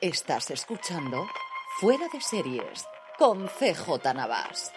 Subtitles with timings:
[0.00, 1.26] Estás escuchando
[1.78, 2.84] Fuera de Series
[3.18, 4.72] con CJ Navas.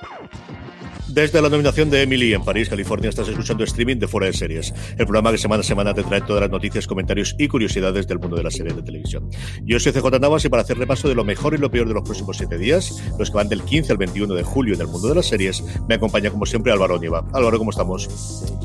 [1.07, 4.73] Desde la nominación de Emily en París, California, estás escuchando streaming de Fuera de Series,
[4.97, 8.19] el programa que semana a semana te trae todas las noticias, comentarios y curiosidades del
[8.19, 9.29] mundo de las series de televisión.
[9.63, 11.93] Yo soy CJ Navas y para hacer repaso de lo mejor y lo peor de
[11.93, 14.87] los próximos siete días, los que van del 15 al 21 de julio en el
[14.87, 17.25] mundo de las series, me acompaña como siempre Álvaro Nieva.
[17.31, 18.09] Álvaro, ¿cómo estamos?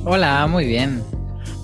[0.05, 1.03] Hola, muy bien.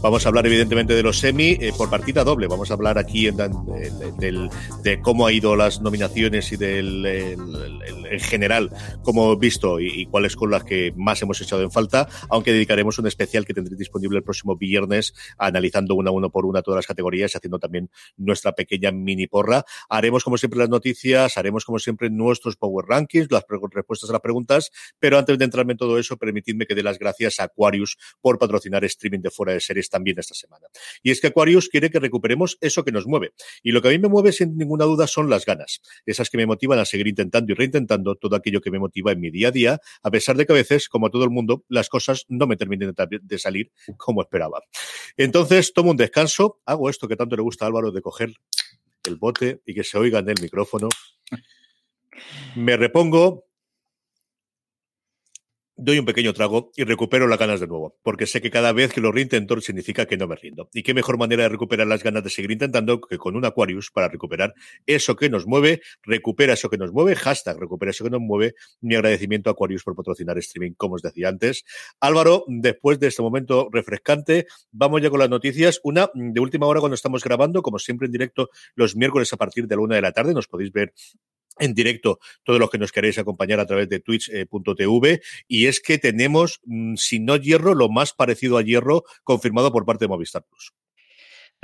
[0.04, 2.46] Vamos a hablar evidentemente de los semi eh, por partida doble.
[2.46, 8.70] Vamos a hablar aquí en, de cómo ha ido las nominaciones y del en general
[9.02, 12.98] cómo he visto y, cuáles son las que más hemos echado en falta, aunque dedicaremos
[12.98, 16.86] un especial que tendré disponible el próximo viernes analizando una uno por una todas las
[16.86, 19.64] categorías y haciendo también nuestra pequeña mini porra.
[19.88, 24.20] Haremos como siempre las noticias, haremos como siempre nuestros Power Rankings, las respuestas a las
[24.20, 27.96] preguntas, pero antes de entrarme en todo eso, permitidme que dé las gracias a Aquarius
[28.20, 30.66] por patrocinar streaming de fuera de series también esta semana.
[31.04, 33.32] Y es que Aquarius quiere que recuperemos eso que nos mueve.
[33.62, 36.36] Y lo que a mí me mueve sin ninguna duda son las ganas, esas que
[36.36, 39.48] me motivan a seguir intentando y reintentando todo aquello que me motiva en mi día
[39.48, 42.24] a día, a pesar de que a veces, como a todo el mundo, las cosas
[42.28, 44.62] no me terminen de salir como esperaba.
[45.16, 48.34] Entonces, tomo un descanso, hago esto que tanto le gusta a Álvaro de coger
[49.04, 50.88] el bote y que se oiga en el micrófono.
[52.56, 53.44] Me repongo,
[55.76, 58.92] doy un pequeño trago y recupero las ganas de nuevo, porque sé que cada vez
[58.92, 60.68] que lo reintento significa que no me rindo.
[60.72, 63.90] Y qué mejor manera de recuperar las ganas de seguir intentando que con un Aquarius
[63.90, 64.54] para recuperar
[64.86, 68.54] eso que nos mueve, recupera eso que nos mueve, hashtag recupera eso que nos mueve.
[68.80, 71.64] Mi agradecimiento a Aquarius por patrocinar streaming, como os decía antes.
[72.00, 75.80] Álvaro, después de este momento refrescante, vamos ya con las noticias.
[75.82, 79.66] Una de última hora cuando estamos grabando, como siempre en directo, los miércoles a partir
[79.66, 80.92] de la una de la tarde, nos podéis ver
[81.58, 85.98] en directo todos los que nos queréis acompañar a través de twitch.tv y es que
[85.98, 90.44] tenemos, mm, si no hierro, lo más parecido a hierro confirmado por parte de Movistar
[90.44, 90.72] Plus.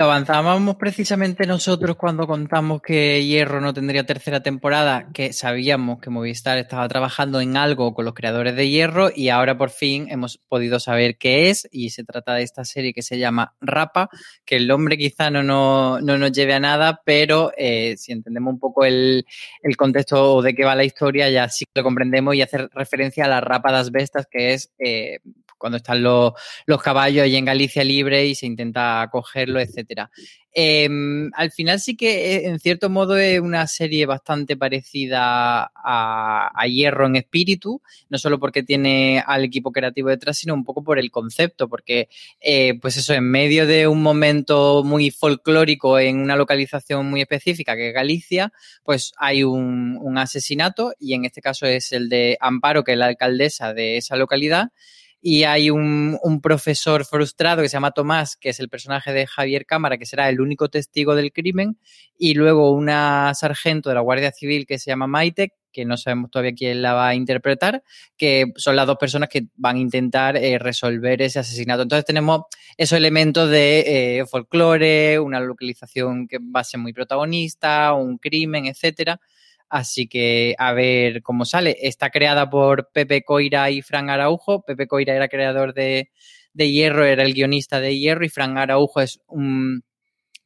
[0.03, 6.57] Avanzábamos precisamente nosotros cuando contamos que Hierro no tendría tercera temporada, que sabíamos que Movistar
[6.57, 10.79] estaba trabajando en algo con los creadores de Hierro y ahora por fin hemos podido
[10.79, 14.09] saber qué es y se trata de esta serie que se llama Rapa,
[14.43, 18.59] que el nombre quizá no, no, nos lleve a nada, pero eh, si entendemos un
[18.59, 19.23] poco el,
[19.77, 23.39] contexto de qué va la historia ya sí lo comprendemos y hacer referencia a la
[23.39, 25.19] Rapa das Bestas, que es eh,
[25.61, 26.33] cuando están los,
[26.83, 30.09] caballos ahí en Galicia libre y se intenta cogerlo, etcétera.
[30.53, 36.65] Em, al final sí que eh, en cierto modo es una serie bastante parecida a,
[36.67, 40.99] Hierro en espíritu, no solo porque tiene al equipo creativo detrás, sino un poco por
[40.99, 42.09] el concepto, porque
[42.41, 47.75] eh, pues eso, en medio de un momento muy folclórico en una localización muy específica
[47.75, 48.51] que es Galicia,
[48.83, 52.97] pues hay un, un asesinato y en este caso es el de Amparo, que es
[52.97, 54.71] la alcaldesa de esa localidad
[55.21, 59.67] y hay un, profesor frustrado que se llama Tomás, que es el personaje de Javier
[59.67, 61.77] Cámara, que será el único testigo del crimen,
[62.17, 66.31] y luego una sargento de la Guardia Civil que se llama Maite, que no sabemos
[66.31, 67.83] todavía quién la va a interpretar,
[68.17, 71.83] que son las dos personas que van a intentar eh, resolver ese asesinato.
[71.83, 72.41] Entonces tenemos
[72.75, 78.65] esos elementos de eh, folclore, una localización que va a ser muy protagonista, un crimen,
[78.65, 79.21] etcétera.
[79.71, 81.77] Así que a ver cómo sale.
[81.79, 84.63] Está creada por Pepe Coira y Fran Araujo.
[84.63, 86.09] Pepe Coira era creador de,
[86.53, 89.85] Hierro, era el guionista de Hierro y Fran Araujo es un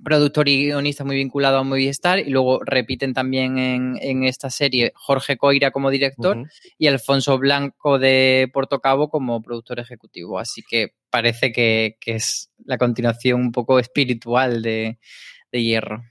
[0.04, 5.38] productor y guionista muy vinculado a Movistar y luego repiten también en, esta serie Jorge
[5.38, 6.48] Coira como director
[6.78, 10.38] y Alfonso Blanco de Portocabo como productor ejecutivo.
[10.38, 15.00] Así que parece que, es la continuación un poco espiritual de
[15.52, 16.04] Hierro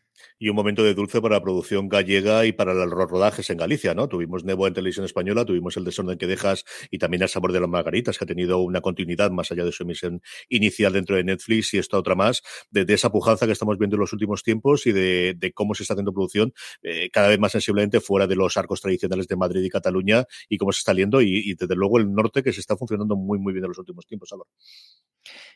[0.44, 3.94] y un momento de dulce para la producción gallega y para los rodajes en Galicia,
[3.94, 4.10] ¿no?
[4.10, 7.60] Tuvimos Nebo en televisión española, tuvimos El desorden que dejas y también El sabor de
[7.60, 11.24] las margaritas, que ha tenido una continuidad más allá de su emisión inicial dentro de
[11.24, 14.86] Netflix y esta otra más, de, esa pujanza que estamos viendo en los últimos tiempos
[14.86, 18.58] y de, cómo se está haciendo producción eh, cada vez más sensiblemente fuera de los
[18.58, 22.12] arcos tradicionales de Madrid y Cataluña y cómo se está saliendo y, desde luego el
[22.12, 24.50] norte que se está funcionando muy muy bien en los últimos tiempos, Álvaro.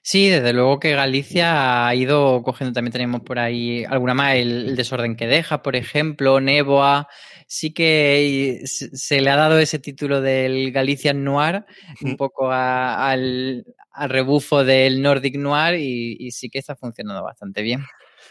[0.02, 4.77] Sí, desde luego que Galicia ha ido cogiendo, también tenemos por ahí alguna más, el,
[4.78, 7.08] desorden que deja, por ejemplo, Neboa,
[7.46, 11.66] sí que se le ha dado ese título del Galician Noir,
[12.00, 13.66] un poco al,
[14.08, 17.84] rebufo del Nordic Noir y sí que está funcionando bastante bien.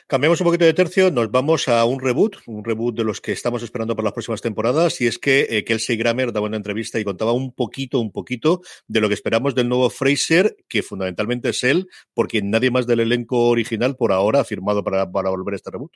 [0.10, 3.34] Cambiamos un poquito de tercio, nos vamos a un reboot, un reboot de los que
[3.34, 6.98] estamos esperando para las próximas temporadas, y es que eh, Kelsey Grammer daba una entrevista
[6.98, 11.50] y contaba un poquito, un poquito de lo que esperamos del nuevo Fraser, que fundamentalmente
[11.50, 15.56] es él, porque nadie más del elenco original por ahora ha firmado para, para volver
[15.56, 15.92] a este reboot.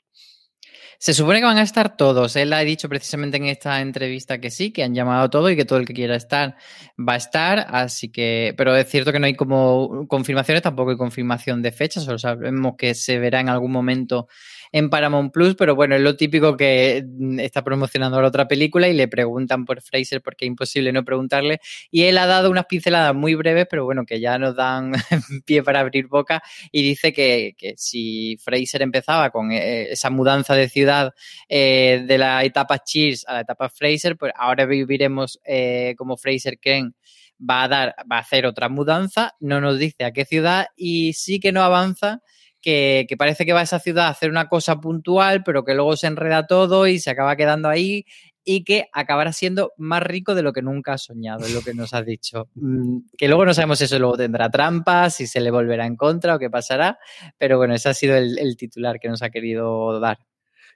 [1.04, 2.36] Se supone que van a estar todos.
[2.36, 5.56] Él ha dicho precisamente en esta entrevista que sí, que han llamado a todo y
[5.56, 6.56] que todo el que quiera estar
[6.96, 7.66] va a estar.
[7.70, 12.02] Así que, pero es cierto que no hay como confirmaciones, tampoco hay confirmación de fecha,
[12.02, 14.28] solo sabemos que se verá en algún momento
[14.72, 18.94] en Paramount Plus, pero bueno, es lo típico que mm, está promocionando otra película y
[18.94, 21.60] le preguntan por Fraser porque es imposible no preguntarle.
[21.90, 24.94] Y él ha dado unas pinceladas muy breves, pero bueno, que ya nos dan
[25.46, 26.42] pie para abrir boca
[26.72, 31.14] y dice que, que si Fraser empezaba con eh, esa mudanza de ciudad
[31.50, 36.60] eh, de la etapa Cheers a la etapa Fraser, pues ahora viviremos eh, como Fraser
[36.60, 36.96] Ken
[37.42, 41.14] va a dar, va a hacer otra mudanza, no nos dice a qué ciudad y
[41.14, 42.22] sí que no avanza
[42.62, 45.96] que, parece que va a esa ciudad a hacer una cosa puntual, pero que luego
[45.98, 48.06] se enreda todo y se acaba quedando ahí
[48.44, 51.74] y que acabará siendo más rico de lo que nunca ha soñado, es lo que
[51.74, 52.48] nos ha dicho.
[52.56, 55.96] Mm, que luego no sabemos si eso luego tendrá trampas, si se le volverá en
[55.96, 57.00] contra o qué pasará,
[57.38, 60.20] pero bueno, ese ha sido el titular que nos ha querido dar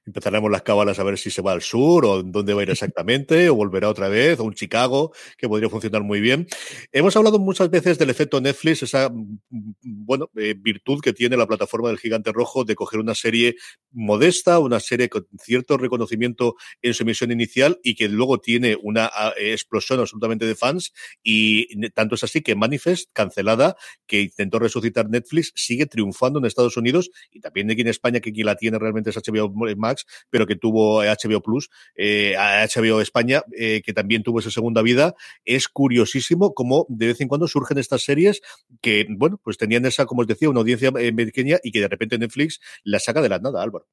[0.05, 2.69] empezaremos las cábalas a ver si se va al sur o dónde va a ir
[2.71, 6.47] exactamente, o volverá otra vez, o un Chicago, que podría funcionar muy bien.
[6.91, 9.39] Hemos hablado muchas veces del efecto Netflix, esa mm,
[9.81, 13.55] bueno, eh, virtud que tiene la plataforma del gigante rojo de coger una serie
[13.91, 19.09] modesta, una serie con cierto reconocimiento en su emisión inicial y que luego tiene una
[19.37, 20.93] explosión absolutamente de fans.
[21.23, 23.75] Y tanto es así que Manifest, cancelada,
[24.05, 28.31] que intentó resucitar Netflix, sigue triunfando en Estados Unidos y también aquí en España, que
[28.31, 29.94] quien la tiene realmente es HBO Max
[30.29, 35.15] pero que tuvo HBO Plus, eh, HBO España, eh, que también tuvo esa segunda vida.
[35.45, 38.41] Es curiosísimo cómo de vez en cuando surgen estas series
[38.81, 41.87] que, bueno, pues tenían esa, como os decía, una audiencia eh, pequeña y que de
[41.87, 43.87] repente Netflix la saca de la nada, Álvaro.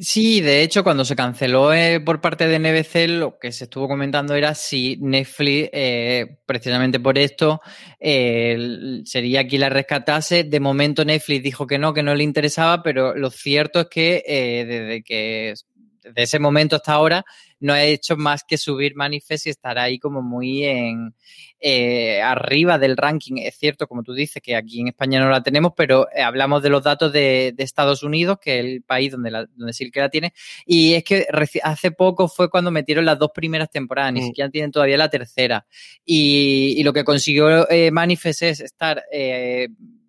[0.00, 3.88] Sí, de hecho, cuando se canceló eh, por parte de NBC, lo que se estuvo
[3.88, 7.60] comentando era si Netflix, eh, precisamente por esto,
[7.98, 10.44] eh, sería quien la rescatase.
[10.44, 14.22] De momento Netflix dijo que no, que no le interesaba, pero lo cierto es que
[14.68, 15.54] desde que
[16.02, 17.24] desde ese momento hasta ahora
[17.60, 21.14] no ha hecho más que subir Manifest y estar ahí como muy en
[21.60, 23.38] eh, arriba del ranking.
[23.38, 26.62] Es cierto, como tú dices, que aquí en España no la tenemos, pero eh, hablamos
[26.62, 30.00] de los datos de, Estados Unidos, que es el país donde, la, donde sí que
[30.00, 30.32] la tiene.
[30.66, 31.26] Y es que
[31.62, 34.26] hace poco fue cuando metieron las dos primeras temporadas, ni mm.
[34.26, 35.66] siquiera tienen todavía la tercera.
[36.04, 39.02] Y, lo que consiguió eh, Manifest es estar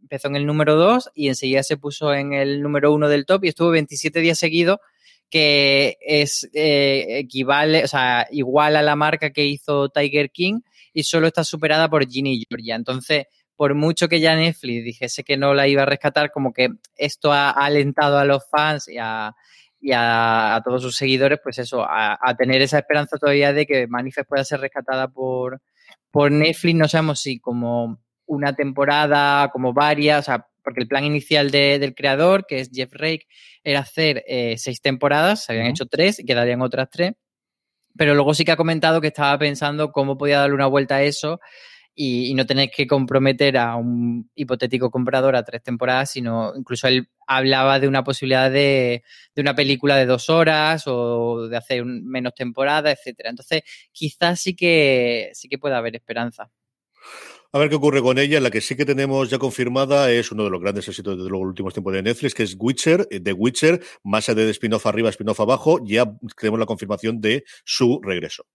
[0.10, 3.46] empezó en el número 2 y enseguida se puso en el número 1 del top
[3.46, 4.80] y estuvo 27 días seguidos
[5.30, 10.62] que es eh, equivale, o sea, igual a la marca que hizo Tiger King
[10.94, 12.76] y solo está superada por Ginny Georgia.
[12.76, 16.70] Entonces, por mucho que ya Netflix dijese que no la iba a rescatar, como que
[16.96, 19.36] esto ha alentado a los fans y a,
[19.80, 24.28] y a, todos sus seguidores, pues eso, a, tener esa esperanza todavía de que Manifest
[24.28, 25.62] pueda ser rescatada por,
[26.12, 26.76] por Netflix.
[26.76, 31.96] No sabemos si como una temporada, como varias, o sea, porque el plan inicial del
[31.96, 33.26] creador, que es Jeff Rake,
[33.64, 37.14] era hacer eh, seis temporadas, se habían hecho tres y quedarían otras tres,
[37.98, 41.02] pero luego sí que ha comentado que estaba pensando cómo podía darle una vuelta a
[41.02, 41.40] eso
[41.96, 47.10] y, no tener que comprometer a un hipotético comprador a tres temporadas, sino incluso él
[47.26, 52.36] hablaba de una posibilidad de, de una película de dos horas o de hacer menos
[52.36, 53.32] temporadas, etcétera.
[53.32, 56.52] Entonces, quizás sí que sí que pueda haber esperanza.
[57.52, 58.40] A ver qué ocurre con ella.
[58.40, 61.42] La que sí que tenemos ya confirmada es uno de los grandes éxitos de los
[61.42, 65.40] últimos tiempos de Netflix, que es Witcher, The Witcher, más allá de spin-off arriba, spin-off
[65.40, 65.80] abajo.
[65.84, 66.06] Ya
[66.40, 68.46] tenemos la confirmación de su regreso.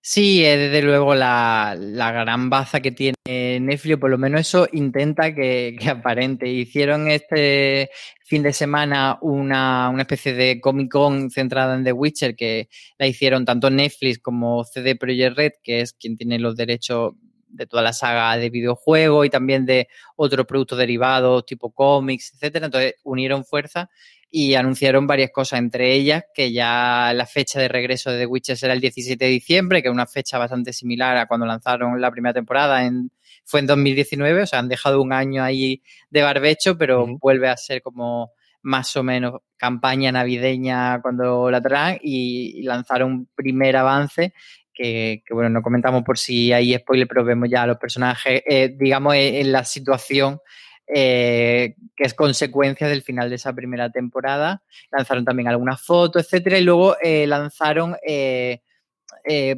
[0.00, 3.14] Sí, es desde luego la, gran baza que tiene
[3.60, 6.48] Netflix, por lo menos eso intenta que, aparente.
[6.48, 7.90] Hicieron este
[8.24, 12.68] fin de semana una, una, especie de Comic Con centrada en The Witcher, que
[12.98, 17.12] la hicieron tanto Netflix como CD Projekt Red, que es quien tiene los derechos
[17.52, 22.66] de toda la saga de videojuegos y también de otros productos derivados tipo cómics, etcétera.
[22.66, 23.90] Entonces unieron fuerza
[24.34, 28.56] y anunciaron varias cosas, entre ellas que ya la fecha de regreso de The Witcher
[28.56, 32.10] será el 17 de diciembre, que es una fecha bastante similar a cuando lanzaron la
[32.10, 33.10] primera temporada, en,
[33.44, 37.56] fue en 2019, o sea, han dejado un año ahí de barbecho, pero vuelve a
[37.58, 38.32] ser como
[38.62, 44.32] más o menos campaña navideña cuando la traen y lanzaron un primer avance
[44.74, 48.74] que, bueno, no comentamos por si hay spoiler, pero vemos ya a los personajes, eh,
[48.76, 50.40] digamos, eh, en la situación
[50.86, 54.62] eh, que es consecuencia del final de esa primera temporada.
[54.90, 57.96] Lanzaron también algunas fotos, etcétera, y luego lanzaron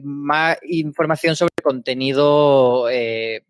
[0.03, 2.87] más información sobre contenido,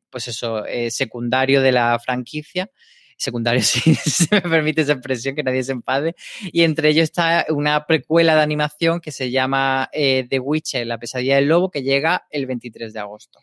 [0.08, 2.70] pues eso, secundario de la franquicia
[3.16, 6.14] secundario, si se me permite esa expresión, que nadie se empade.
[6.52, 10.98] Y entre ellos está una precuela de animación que se llama eh, The Witcher, La
[10.98, 13.40] pesadilla del lobo, que llega el 23 de agosto.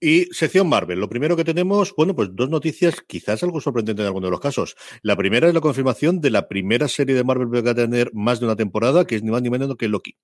[0.00, 0.98] Y sección Marvel.
[0.98, 4.40] Lo primero que tenemos, bueno, pues dos noticias, quizás algo sorprendente en alguno de los
[4.40, 4.76] casos.
[5.02, 8.10] La primera es la confirmación de la primera serie de Marvel que va a tener
[8.12, 10.16] más de una temporada, que es ni más ni menos que Loki.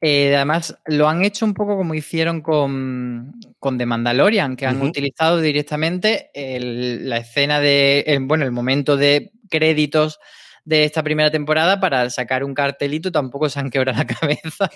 [0.00, 4.80] Eh, además, lo han hecho un poco como hicieron con, con The Mandalorian, que han
[4.80, 10.18] utilizado directamente la escena de, bueno, el momento de créditos
[10.64, 14.70] de esta primera temporada para sacar un cartelito, tampoco se han quebrado la cabeza.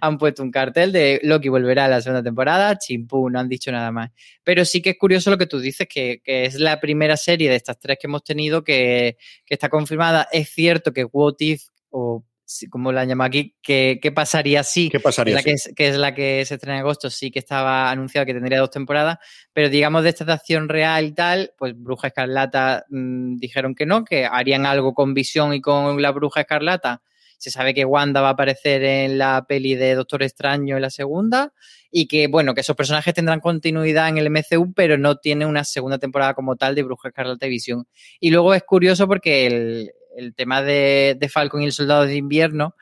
[0.00, 3.70] han puesto un cartel de Loki volverá a la segunda temporada, chimpú, no han dicho
[3.72, 4.10] nada más.
[4.44, 7.56] Pero sí que es curioso lo que tú dices, que, es la primera serie de
[7.56, 10.28] estas tres que hemos tenido que, que está confirmada.
[10.32, 12.24] Es cierto que What If o
[12.70, 14.88] como la llama aquí, ¿qué, pasaría si?
[14.88, 17.38] ¿Qué pasaría la que, es, que es la que se estrena en agosto, sí que
[17.38, 19.18] estaba anunciado que tendría dos temporadas,
[19.52, 24.04] pero digamos de esta acción real y tal, pues Bruja Escarlata mm, dijeron que no,
[24.04, 27.02] que harían algo con Visión y con la Bruja Escarlata.
[27.38, 30.90] Se sabe que Wanda va a aparecer en la peli de Doctor Extraño en la
[30.90, 31.52] segunda
[31.90, 35.64] y que, bueno, que esos personajes tendrán continuidad en el MCU, pero no tiene una
[35.64, 37.88] segunda temporada como tal de Bruja Escarlata y Visión.
[38.20, 42.74] Y luego es curioso porque el, el tema de, Falcon y el Soldado de Invierno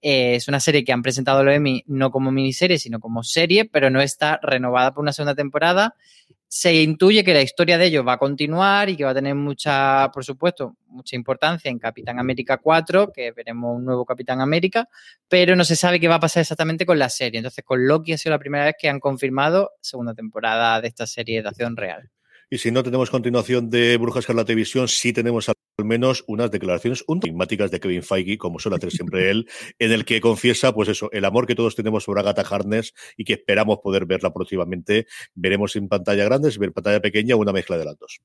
[0.00, 3.64] eh, es una serie que han presentado los Emmy no como miniserie, sino como serie,
[3.64, 5.96] pero no está renovada por una segunda temporada.
[6.50, 9.34] Se intuye que la historia de ellos va a continuar y que va a tener
[9.34, 14.88] mucha, por supuesto, mucha importancia en Capitán América 4, que veremos un nuevo Capitán América,
[15.28, 17.38] pero no se sabe qué va a pasar exactamente con la serie.
[17.38, 21.06] Entonces, con Loki ha sido la primera vez que han confirmado segunda temporada de esta
[21.06, 22.10] serie de acción real.
[22.50, 27.04] Y si no tenemos continuación de Brujas la Televisión, sí tenemos al menos unas declaraciones
[27.06, 27.20] un
[27.70, 31.26] de Kevin Feige, como suele hacer siempre él, en el que confiesa, pues eso, el
[31.26, 35.06] amor que todos tenemos sobre Agatha Harness y que esperamos poder verla próximamente.
[35.34, 38.20] Veremos en pantalla grande, en pantalla pequeña, una mezcla de las dos.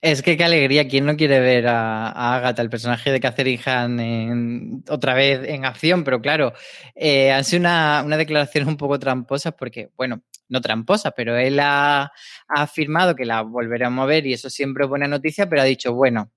[0.00, 4.84] Es que qué alegría, ¿quién no quiere ver a, Agatha, el personaje de Catherine Hahn,
[4.88, 6.04] otra vez en acción?
[6.04, 6.52] Pero claro,
[6.94, 12.12] eh, una, una declaración un poco tramposa porque, bueno, no tramposa, pero él ha,
[12.48, 15.94] afirmado que la volveremos a ver y eso siempre es buena noticia, pero ha dicho,
[15.94, 16.30] bueno,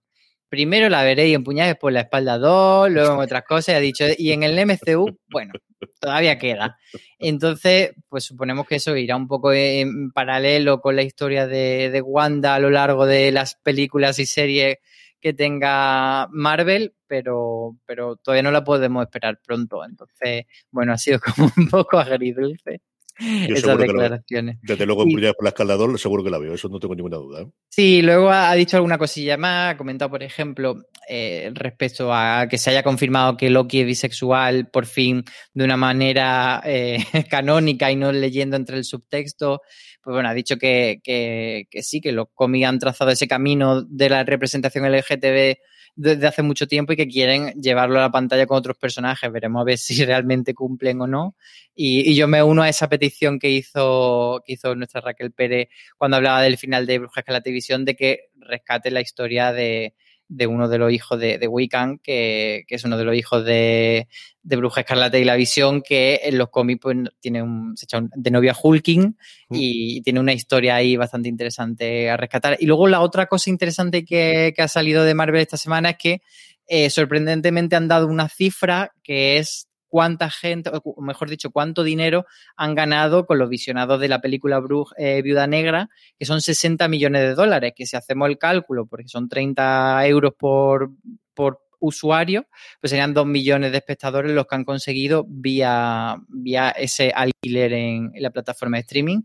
[0.50, 4.06] primero la en puñales por la espalda 2, luego en otras cosas, y ha dicho,
[4.18, 5.53] y en el MCU, bueno,
[6.00, 6.77] todavía queda.
[7.20, 12.01] Entonces, pues suponemos que eso irá un poco en paralelo con la historia de, de
[12.01, 14.77] Wanda a lo largo de las películas y series
[15.22, 19.84] que tenga Marvel, pero, pero todavía no la podemos esperar pronto.
[19.84, 22.82] Entonces, bueno, ha sido como un poco agridulce.
[23.19, 24.57] Yo esas declaraciones.
[24.61, 27.41] desde luego, en por la escalador, seguro que la veo, eso no tengo ninguna duda.
[27.41, 27.47] ¿eh?
[27.69, 32.57] Sí, luego ha, dicho alguna cosilla más, ha comentado, por ejemplo, eh, respecto a que
[32.57, 35.23] se haya confirmado que Loki es bisexual por fin
[35.53, 36.97] de una manera eh,
[37.29, 39.61] canónica y no leyendo entre el subtexto.
[40.01, 43.81] Pues bueno, ha dicho que, que, que sí, que los cómics han trazado ese camino
[43.81, 45.57] de la representación LGTB
[46.01, 49.29] desde hace mucho tiempo y que quieren llevarlo a la pantalla con otros personajes.
[49.29, 51.36] Veremos a ver si realmente cumplen o no.
[51.75, 56.15] Y, yo me uno a esa petición que hizo, que hizo nuestra Raquel Pérez cuando
[56.15, 59.94] hablaba del final de Brujas que la televisión, de que rescate la historia de,
[60.29, 63.43] de uno de los hijos de, de Wiccan, que, que, es uno de los hijos
[63.43, 64.07] de,
[64.43, 68.01] de Bruja Escarlata y la Visión, que en los cómics pues, tiene un, se echa
[68.01, 69.17] de novia Hulking
[69.50, 69.55] mm.
[69.55, 72.57] y tiene una historia ahí bastante interesante a rescatar.
[72.59, 75.98] Y luego la otra cosa interesante que, que ha salido de Marvel esta semana es
[75.98, 76.21] que
[76.67, 82.25] eh, sorprendentemente han dado una cifra que es cuánta gente, o mejor dicho, cuánto dinero
[82.55, 86.88] han ganado con los visionados de la película Bruj, eh, Viuda Negra, que son 60
[86.88, 90.91] millones de dólares, que si hacemos el cálculo, porque son 30 euros por,
[91.34, 92.48] por usuario,
[92.79, 98.12] pues serían 2 millones de espectadores los que han conseguido vía, vía ese alquiler en,
[98.13, 99.22] en la plataforma de streaming.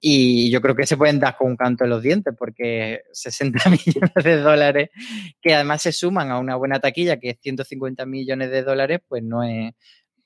[0.00, 3.70] Y yo creo que se pueden dar con un canto en los dientes, porque 60
[3.70, 4.90] millones de dólares,
[5.40, 9.24] que además se suman a una buena taquilla, que es 150 millones de dólares, pues
[9.24, 9.72] no es,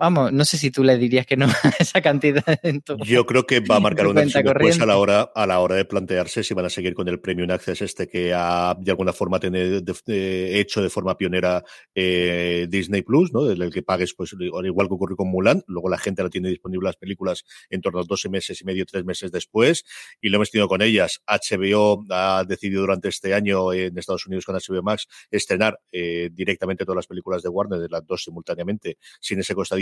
[0.00, 2.42] vamos, no sé si tú le dirías que no a esa cantidad.
[2.62, 5.76] En Yo creo que va a marcar una después a la hora a la hora
[5.76, 9.12] de plantearse si van a seguir con el Premium Access este que ha de alguna
[9.12, 11.62] forma tener, hecho de forma pionera
[11.94, 13.44] eh, Disney Plus, ¿no?
[13.44, 15.62] Del que pagues, pues igual que ocurrió con Mulan.
[15.66, 18.86] Luego la gente la tiene disponible las películas en torno a 12 meses y medio,
[18.86, 19.84] tres meses después.
[20.20, 21.20] Y lo hemos tenido con ellas.
[21.26, 26.84] HBO ha decidido durante este año en Estados Unidos con HBO Max estrenar eh, directamente
[26.84, 29.76] todas las películas de Warner, de las dos simultáneamente, sin ese coste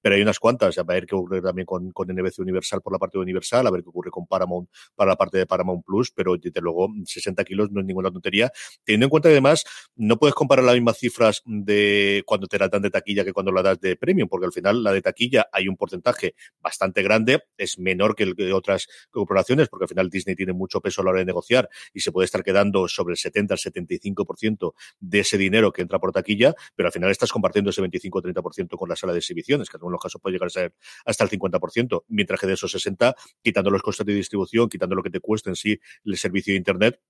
[0.00, 3.18] pero hay unas cuantas, a ver qué ocurre también con, NBC Universal por la parte
[3.18, 6.36] de Universal, a ver qué ocurre con Paramount para la parte de Paramount Plus, pero
[6.36, 8.50] desde luego 60 kilos no es ninguna tontería,
[8.84, 9.64] teniendo en cuenta además,
[9.96, 13.52] no puedes comparar las mismas cifras de cuando te la dan de taquilla que cuando
[13.52, 17.42] la das de premium, porque al final la de taquilla hay un porcentaje bastante grande,
[17.56, 21.04] es menor que, el, que otras corporaciones, porque al final Disney tiene mucho peso a
[21.04, 25.20] la hora de negociar y se puede estar quedando sobre el 70 al 75% de
[25.20, 28.88] ese dinero que entra por taquilla, pero al final estás compartiendo ese 25 30% con
[28.88, 32.04] la sala de exhibiciones, que en algunos casos puede llegar a ser hasta el 50%,
[32.08, 35.50] mientras que de esos 60, quitando los costes de distribución, quitando lo que te cuesta
[35.50, 37.00] en sí el servicio de Internet,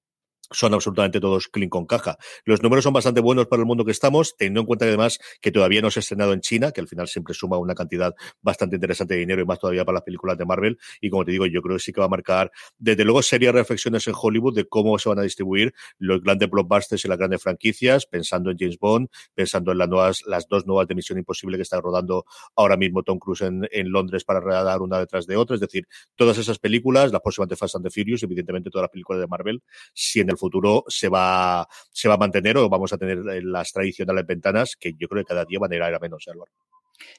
[0.50, 2.18] son absolutamente todos clean con caja.
[2.44, 5.52] Los números son bastante buenos para el mundo que estamos, teniendo en cuenta además que
[5.52, 8.76] todavía no se ha estrenado en China, que al final siempre suma una cantidad bastante
[8.76, 10.78] interesante de dinero y más todavía para las películas de Marvel.
[11.00, 13.54] Y como te digo, yo creo que sí que va a marcar, desde luego, serias
[13.54, 17.42] reflexiones en Hollywood de cómo se van a distribuir los grandes blockbusters y las grandes
[17.42, 21.56] franquicias, pensando en James Bond, pensando en las nuevas, las dos nuevas de Misión Imposible
[21.56, 22.24] que está rodando
[22.56, 25.54] ahora mismo Tom Cruise en, en Londres para rodar una detrás de otra.
[25.54, 28.90] Es decir, todas esas películas, las próximas de Fast and the Furious, evidentemente todas las
[28.90, 32.92] películas de Marvel, si en el futuro se va, se va a mantener o vamos
[32.92, 35.98] a tener las tradicionales ventanas que yo creo que cada día van a ir a
[35.98, 36.50] menos, ¿eh, Álvaro.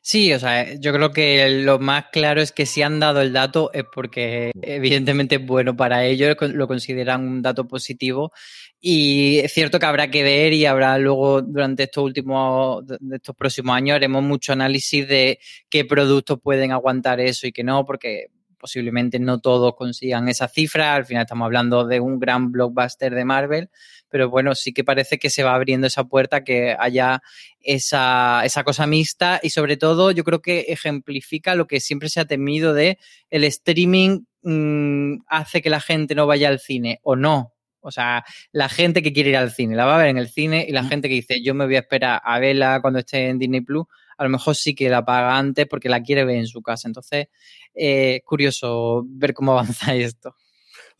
[0.02, 3.34] Sí, o sea, yo creo que lo más claro es que si han dado el
[3.34, 8.32] dato es porque evidentemente es bueno para ellos, lo consideran un dato positivo
[8.80, 13.36] y es cierto que habrá que ver y habrá luego durante estos últimos, de estos
[13.36, 18.28] próximos años haremos mucho análisis de qué productos pueden aguantar eso y qué no, porque
[18.62, 20.96] posiblemente no todos consigan esa cifra.
[20.96, 23.70] Al final estamos hablando de un gran blockbuster de Marvel,
[24.08, 27.24] pero bueno, sí que parece que se va abriendo esa puerta, que haya
[27.60, 32.20] esa, esa cosa mixta y sobre todo yo creo que ejemplifica lo que siempre se
[32.20, 33.00] ha temido de
[33.32, 37.54] el streaming mmm, hace que la gente no vaya al cine o no.
[37.84, 40.30] O sea, la gente que quiere ir al cine la va a ver en el
[40.30, 43.30] cine y la gente que dice yo me voy a esperar a verla cuando esté
[43.30, 43.88] en Disney Plus,
[44.22, 46.88] a lo mejor sí que la paga antes porque la quiere ver en su casa.
[46.88, 47.28] Entonces,
[47.74, 50.36] eh, curioso ver cómo avanza esto.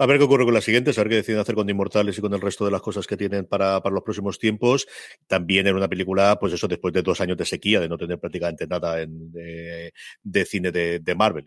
[0.02, 2.22] A ver qué ocurre con la siguiente, a ver qué deciden hacer con Inmortales y
[2.22, 4.88] con el resto de las cosas que tienen para, para los próximos tiempos.
[5.28, 8.18] También en una película, pues eso, después de dos años de sequía, de no tener
[8.18, 11.46] prácticamente nada en, de, cine de, de Marvel,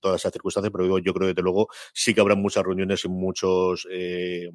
[0.00, 3.08] todas esas circunstancias, pero yo creo que desde luego sí que habrá muchas reuniones y
[3.08, 4.50] muchos eh,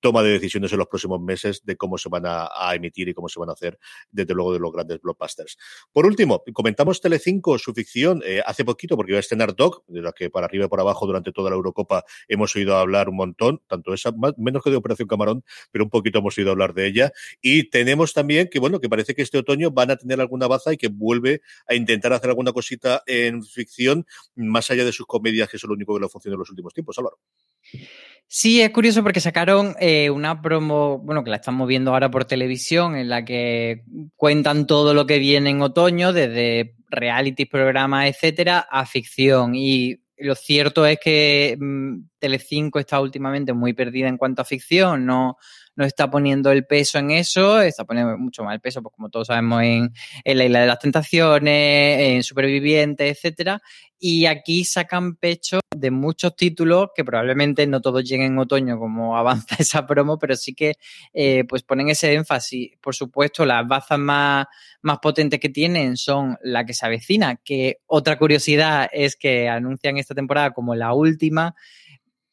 [0.00, 3.14] toma de decisiones en los próximos meses de cómo se van a, a, emitir y
[3.14, 3.78] cómo se van a hacer,
[4.10, 5.56] desde luego, de los grandes blockbusters.
[5.92, 10.02] Por último, comentamos Telecinco, su ficción, eh, hace poquito, porque iba a estrenar Doc, de
[10.02, 13.16] la que para arriba y por abajo durante toda la Eurocopa hemos oído hablar un
[13.16, 16.86] montón, tanto esa, menos que de Operación Camarón, pero un poquito hemos oído hablar de
[16.86, 17.12] ella.
[17.40, 20.72] Y tenemos también que, bueno, que parece que este otoño van a tener alguna baza
[20.72, 25.48] y que vuelve a intentar hacer alguna cosita en ficción, más allá de sus comedias,
[25.48, 27.18] que es lo único que le funciona en los últimos tiempos, Álvaro.
[28.28, 32.24] Sí, es curioso porque sacaron eh, una promo, bueno, que la estamos viendo ahora por
[32.24, 33.84] televisión, en la que
[34.16, 39.54] cuentan todo lo que viene en otoño, desde reality, programas, etcétera, a ficción.
[39.54, 45.04] Y lo cierto es que mmm, Telecinco está últimamente muy perdida en cuanto a ficción,
[45.06, 45.36] no,
[45.74, 49.10] no está poniendo el peso en eso, está poniendo mucho más el peso, pues como
[49.10, 49.92] todos sabemos, en,
[50.24, 53.60] en la Isla de las Tentaciones, en Supervivientes, etcétera.
[53.98, 59.16] Y aquí sacan pecho de muchos títulos que probablemente no todos lleguen en otoño como
[59.18, 60.74] avanza esa promo, pero sí que
[61.12, 62.70] eh, pues ponen ese énfasis.
[62.80, 64.46] Por supuesto, las bazas más,
[64.82, 69.98] más potentes que tienen son la que se avecina, que otra curiosidad es que anuncian
[69.98, 71.54] esta temporada como la última.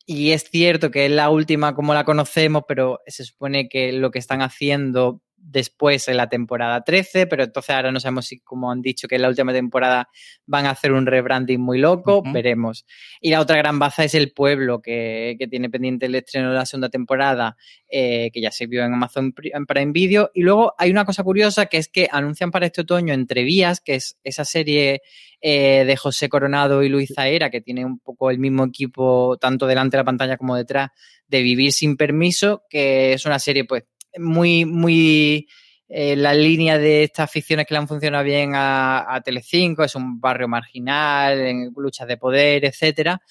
[0.05, 4.11] Y es cierto que es la última como la conocemos, pero se supone que lo
[4.11, 8.71] que están haciendo después en la temporada 13, pero entonces ahora no sabemos si, como
[8.71, 10.07] han dicho, que en la última temporada
[10.45, 12.33] van a hacer un rebranding muy loco, uh -huh.
[12.33, 12.85] veremos.
[13.19, 16.55] Y la otra gran baza es El Pueblo, que, que tiene pendiente el estreno de
[16.55, 20.31] la segunda temporada, eh, que ya se vio en Amazon Prime Video.
[20.33, 23.95] Y luego hay una cosa curiosa, que es que anuncian para este otoño Entrevías, que
[23.95, 25.01] es esa serie
[25.41, 29.67] eh, de José Coronado y Luis Zaera, que tiene un poco el mismo equipo, tanto
[29.67, 30.91] delante de la pantalla como detrás,
[31.27, 33.83] de Vivir sin Permiso, que es una serie, pues,
[34.17, 35.47] muy, muy
[35.89, 39.95] eh, la línea de estas ficciones que le han funcionado bien a, a Telecinco, es
[39.95, 43.21] un barrio marginal, en luchas de poder, etcétera.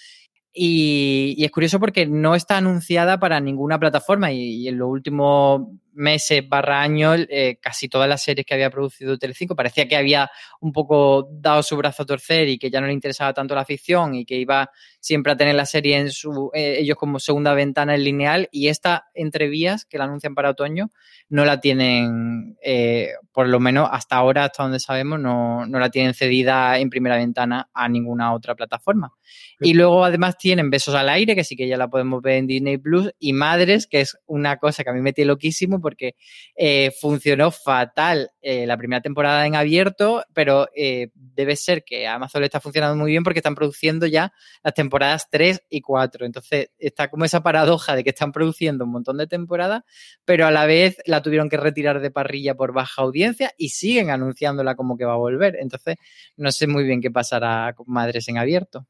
[0.52, 5.62] Y, es curioso porque no está anunciada para ninguna plataforma y, y en los últimos
[5.94, 10.30] meses barra años eh, casi todas las series que había producido Telecinco parecía que había
[10.60, 13.64] un poco dado su brazo a torcer y que ya no le interesaba tanto la
[13.64, 17.54] ficción y que iba siempre a tener la serie en su eh, ellos como segunda
[17.54, 20.90] ventana en lineal y esta entrevías que la anuncian para otoño
[21.28, 25.90] no la tienen eh, por lo menos hasta ahora hasta donde sabemos no, no, la
[25.90, 29.12] tienen cedida en primera ventana a ninguna otra plataforma.
[29.60, 32.46] Y luego además tienen Besos al aire que sí que ya la podemos ver en
[32.46, 36.14] Disney Plus y Madres que es una cosa que a mí me tiene loquísimo porque
[36.56, 42.14] eh, funcionó fatal eh, la primera temporada en abierto, pero eh, debe ser que a
[42.14, 46.24] Amazon le está funcionando muy bien porque están produciendo ya las temporadas 3 y 4.
[46.24, 49.82] Entonces está como esa paradoja de que están produciendo un montón de temporadas,
[50.24, 54.10] pero a la vez la tuvieron que retirar de parrilla por baja audiencia y siguen
[54.10, 55.56] anunciándola como que va a volver.
[55.60, 55.96] Entonces
[56.36, 58.86] no sé muy bien qué pasará con Madres en abierto.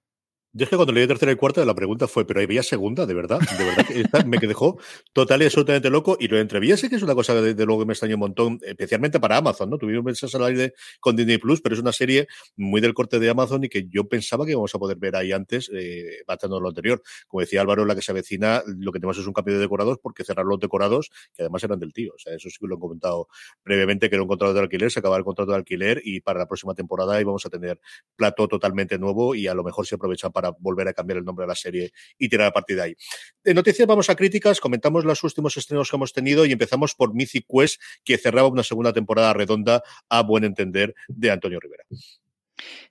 [0.55, 3.07] Yo es que cuando leí tercera y cuarta, la pregunta fue, ¿pero había segunda?
[3.07, 3.41] ¿De verdad?
[3.41, 3.87] ¿De verdad?
[3.91, 4.79] Esta me dejó
[5.15, 6.19] total y absolutamente loco.
[6.21, 8.21] Y lo entreví, sé que es una cosa que desde luego que me extraña un
[8.21, 9.79] montón, especialmente para Amazon, ¿no?
[9.79, 13.31] Tuvimos mensajes al aire con Disney Plus, pero es una serie muy del corte de
[13.31, 17.03] Amazon y que yo pensaba que íbamos a poder ver ahí antes, eh, lo anterior.
[17.29, 20.01] Como decía Álvaro, la que se avecina, lo que tenemos es un cambio de decorados
[20.03, 22.13] porque cerrar los decorados, que además eran del tío.
[22.15, 23.27] O sea, eso sí que lo he comentado
[23.63, 26.41] previamente, que era un contrato de alquiler, se acaba el contrato de alquiler y para
[26.41, 27.81] la próxima temporada íbamos a tener
[28.17, 31.45] plato totalmente nuevo y a lo mejor se aprovechan para volver a cambiar el nombre
[31.45, 32.97] de la serie y tirar a partir de ahí.
[33.43, 37.15] De noticias vamos a críticas, comentamos los últimos estrenos que hemos tenido y empezamos por
[37.15, 41.85] Mythic Quest, que cerraba una segunda temporada redonda a buen entender de Antonio Rivera.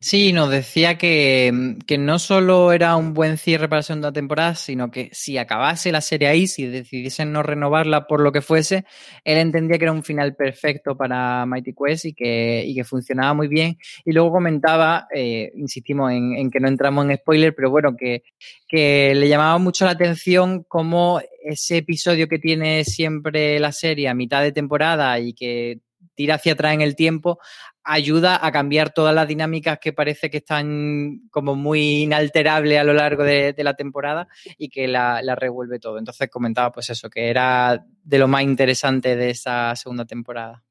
[0.03, 4.55] Sí, nos decía que, que, no solo era un buen cierre para la segunda temporada,
[4.55, 8.86] sino que si acabase la serie ahí, si decidiesen no renovarla por lo que fuese,
[9.23, 13.36] él entendía que era un final perfecto para Mighty Quest y que, y que funcionaba
[13.36, 13.77] muy bien.
[14.03, 18.23] Y luego comentaba, eh, insistimos en, en, que no entramos en spoiler, pero bueno, que,
[18.67, 24.15] que le llamaba mucho la atención cómo ese episodio que tiene siempre la serie a
[24.15, 25.79] mitad de temporada y que
[26.15, 27.39] tira hacia atrás en el tiempo,
[27.84, 32.93] ayuda a cambiar todas las dinámicas que parece que están como muy inalterables a lo
[32.93, 35.97] largo de, la temporada y que la, revuelve todo.
[35.97, 40.63] Entonces comentaba pues eso, que era de lo más interesante de esa segunda temporada.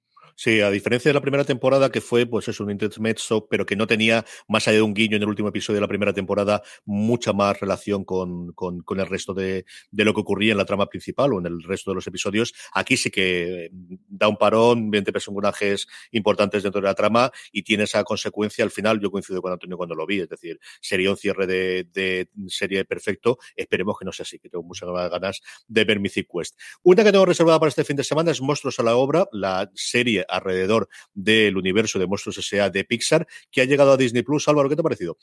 [0.43, 3.77] Sí, a diferencia de la primera temporada, que fue, pues es un intermezzo, pero que
[3.77, 6.63] no tenía, más allá de un guiño en el último episodio de la primera temporada,
[6.87, 10.65] mucha más relación con, con, con el resto de, de, lo que ocurría en la
[10.65, 12.55] trama principal o en el resto de los episodios.
[12.73, 13.69] Aquí sí que
[14.09, 18.71] da un parón, 20 personajes importantes dentro de la trama y tiene esa consecuencia al
[18.71, 18.99] final.
[18.99, 22.87] Yo coincido con Antonio cuando lo vi, es decir, sería un cierre de, de serie
[22.87, 23.37] perfecto.
[23.57, 26.59] Esperemos que no sea así, que tengo muchas ganas de ver Mythic Quest.
[26.83, 29.71] Una que tengo reservada para este fin de semana es Monstruos a la Obra, la
[29.75, 32.71] serie alrededor del universo de Monstruos S.A.
[32.71, 34.49] de Pixar, que ha llegado a Disney Plus.
[34.49, 35.19] Álvaro, ¿qué te ha parecido?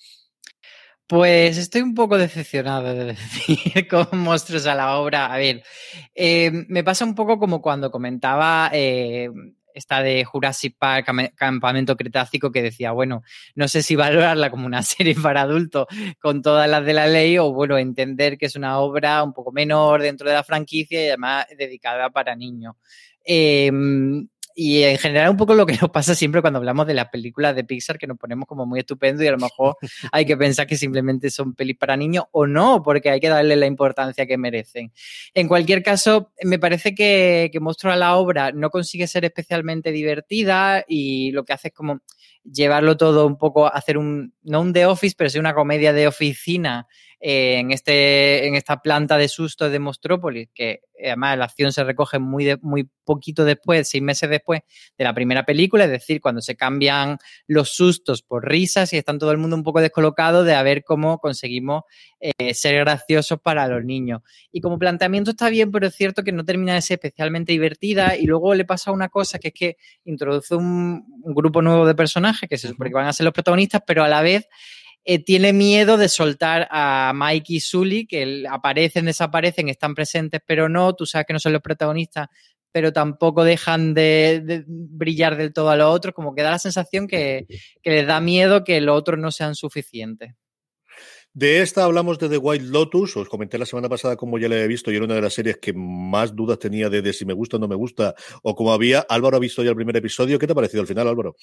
[1.08, 5.34] Pues estoy un poco decepcionado de decir con monstruos a la obra.
[5.34, 5.64] A ver,
[6.14, 9.30] eh, me pasa un poco como cuando comentaba eh,
[9.74, 13.24] esta de Jurassic Park, Campamento Cretácico, que decía, bueno,
[13.56, 15.88] no sé si valorarla como una serie para adultos
[16.20, 19.54] con todas las de la ley o, bueno, entender que es una obra un poco
[19.54, 22.76] menor dentro de la franquicia y además dedicada para niños.
[23.24, 23.72] Eh,
[24.60, 27.56] y en general un poco lo que nos pasa siempre cuando hablamos de las películas
[27.56, 29.78] de Pixar, que nos ponemos como muy estupendo y a lo mejor
[30.12, 33.56] hay que pensar que simplemente son pelis para niños o no, porque hay que darle
[33.56, 34.92] la importancia que merecen.
[35.36, 39.92] En cualquier caso, me parece que, que Monstruo a la obra no consigue ser especialmente
[39.92, 42.02] divertida y lo que hace es como
[42.52, 46.08] llevarlo todo un poco, hacer un, no un The Office, pero sí una comedia de
[46.08, 46.88] oficina
[47.20, 51.72] eh, en, este, en esta planta de susto de Mostrópolis, que eh, además la acción
[51.72, 54.62] se recoge muy, de, muy poquito después, seis meses después
[55.00, 59.18] de la primera película, es decir, cuando se cambian los sustos por risas y están
[59.18, 61.86] todo el mundo un poco descolocado de a ver cómo conseguimos
[62.20, 64.22] eh, ser graciosos para los niños.
[64.52, 68.16] Y como planteamiento está bien, pero es cierto que no termina de ser especialmente divertida
[68.16, 71.96] y luego le pasa una cosa que es que introduce un, un grupo nuevo de
[71.96, 74.48] personajes que se supone que van a ser los protagonistas, pero a la vez
[75.06, 80.68] eh, tiene miedo de soltar a Mike y Sully, que aparecen, desaparecen, están presentes, pero
[80.68, 82.28] no, tú sabes que no son los protagonistas,
[82.74, 86.60] pero tampoco dejan de, de brillar del todo a los otros, como que da la
[86.60, 87.48] sensación que,
[87.82, 90.34] que les da miedo que los otros no sean suficientes.
[91.34, 94.58] De esta hablamos de The White Lotus, os comenté la semana pasada como ya la
[94.58, 97.26] he visto y era una de las series que más dudas tenía de, de si
[97.26, 99.06] me gusta o no me gusta o como había.
[99.08, 101.36] Álvaro ha visto ya el primer episodio, ¿qué te ha parecido al final, Álvaro?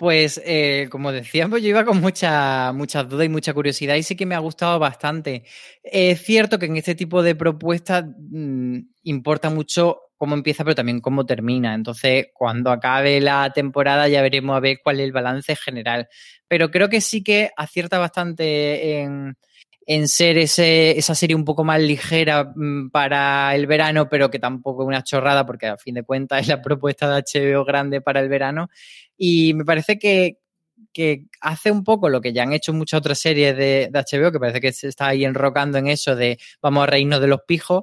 [0.00, 4.16] Pues, eh, como decíamos, yo iba con muchas mucha dudas y mucha curiosidad y sí
[4.16, 5.44] que me ha gustado bastante.
[5.82, 11.02] Es cierto que en este tipo de propuestas mmm, importa mucho cómo empieza, pero también
[11.02, 11.74] cómo termina.
[11.74, 16.08] Entonces, cuando acabe la temporada ya veremos a ver cuál es el balance general.
[16.48, 19.36] Pero creo que sí que acierta bastante en,
[19.92, 24.38] en ser ese, esa serie un poco más ligera mm, para el verano, pero que
[24.38, 28.00] tampoco es una chorrada, porque a fin de cuentas es la propuesta de HBO grande
[28.00, 28.70] para el verano.
[29.16, 30.38] Y me parece que,
[30.92, 34.30] que hace un poco lo que ya han hecho muchas otras series de, de, HBO,
[34.30, 37.40] que parece que se está ahí enrocando en eso de vamos a reírnos de los
[37.40, 37.82] pijos,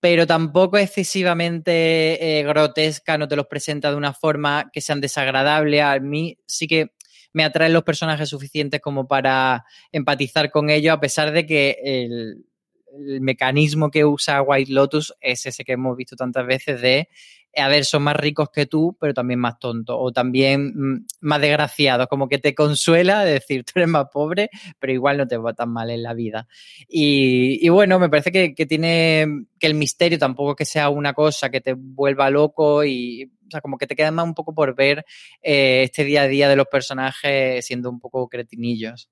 [0.00, 5.82] pero tampoco excesivamente eh, grotesca, no te los presenta de una forma que sean desagradable.
[5.82, 6.92] A mí sí que
[7.32, 12.46] me atraen los personajes suficientes como para empatizar con ellos, a pesar de que el,
[12.92, 17.08] el mecanismo que usa White Lotus es ese que hemos visto tantas veces de
[17.56, 21.40] a ver, son más ricos que tú, pero también más tontos, o también mmm, más
[21.40, 25.36] desgraciados, como que te consuela de decir, tú eres más pobre, pero igual no te
[25.36, 26.46] va tan mal en la vida.
[26.88, 31.14] Y, y bueno, me parece que, que, tiene, que el misterio tampoco que sea una
[31.14, 34.54] cosa que te vuelva loco y, o sea, como que te queda más un poco
[34.54, 35.04] por ver
[35.42, 39.08] eh, este día a día de los personajes siendo un poco cretinillos.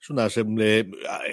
[0.00, 0.90] Es una eh,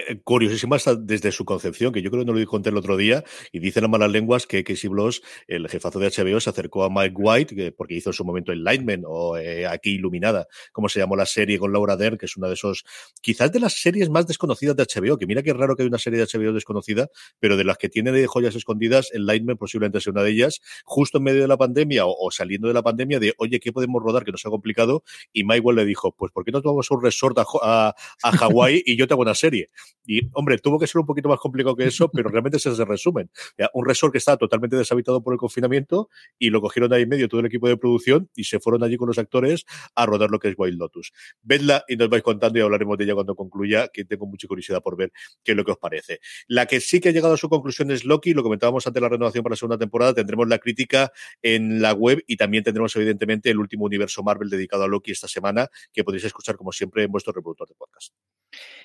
[0.08, 3.22] eh, curiosísima desde su concepción, que yo creo que no lo conté el otro día,
[3.52, 6.90] y dicen las malas lenguas que Casey Bloss, el jefazo de HBO, se acercó a
[6.90, 11.16] Mike White, porque hizo en su momento Enlightenment, o eh, aquí Iluminada, como se llamó
[11.16, 12.84] la serie con Laura Dern, que es una de esos,
[13.20, 15.98] quizás de las series más desconocidas de HBO, que mira que raro que hay una
[15.98, 20.12] serie de HBO desconocida, pero de las que tiene de joyas escondidas, Enlightenment posiblemente sea
[20.12, 23.34] una de ellas, justo en medio de la pandemia o, saliendo de la pandemia, de
[23.36, 25.04] oye, ¿qué podemos rodar que no sea complicado?
[25.32, 28.82] Y Mike White le dijo, pues ¿por qué no tomamos un resort a a Hawái
[28.86, 29.70] y yo te hago una serie.
[30.04, 32.78] Y, hombre, tuvo que ser un poquito más complicado que eso, pero realmente ese es
[32.78, 33.30] el resumen.
[33.74, 36.08] Un resort que estaba totalmente deshabitado por el confinamiento
[36.38, 38.96] y lo cogieron ahí en medio todo el equipo de producción y se fueron allí
[38.96, 41.12] con los actores a rodar lo que es Wild Lotus.
[41.42, 44.82] Vedla y nos vais contando y hablaremos de ella cuando concluya, que tengo mucha curiosidad
[44.82, 46.20] por ver qué es lo que os parece.
[46.46, 49.02] La que sí que ha llegado a su conclusión es Loki, lo comentábamos antes de
[49.02, 52.94] la renovación para la segunda temporada, tendremos la crítica en la web y también tendremos
[52.96, 57.04] evidentemente el último universo Marvel dedicado a Loki esta semana, que podéis escuchar como siempre
[57.04, 58.11] en vuestro reproductor de podcast.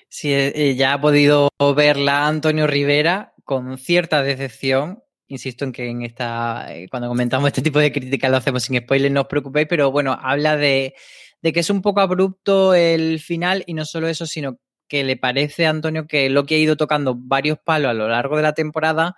[0.08, 5.02] Sí, eh, eh, ya ha podido verla Antonio Rivera con cierta decepción.
[5.26, 8.78] Insisto en que en esta, eh, cuando comentamos este tipo de críticas lo hacemos sin
[8.78, 10.94] spoilers, no os preocupéis, pero bueno, habla de,
[11.42, 15.18] de que es un poco abrupto el final y no solo eso, sino que le
[15.18, 18.42] parece a Antonio que lo que ha ido tocando varios palos a lo largo de
[18.42, 19.16] la temporada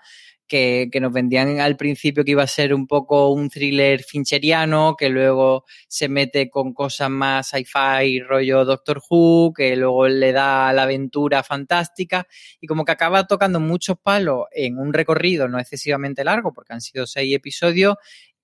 [0.51, 5.09] que, nos vendían al principio que iba a ser un poco un thriller fincheriano, que
[5.09, 10.83] luego se mete con cosas más sci-fi, rollo Doctor Who, que luego le da la
[10.83, 12.27] aventura fantástica,
[12.61, 16.81] y como que acaba tocando muchos palos en un recorrido no excesivamente largo, porque han
[16.81, 17.95] sido seis episodios,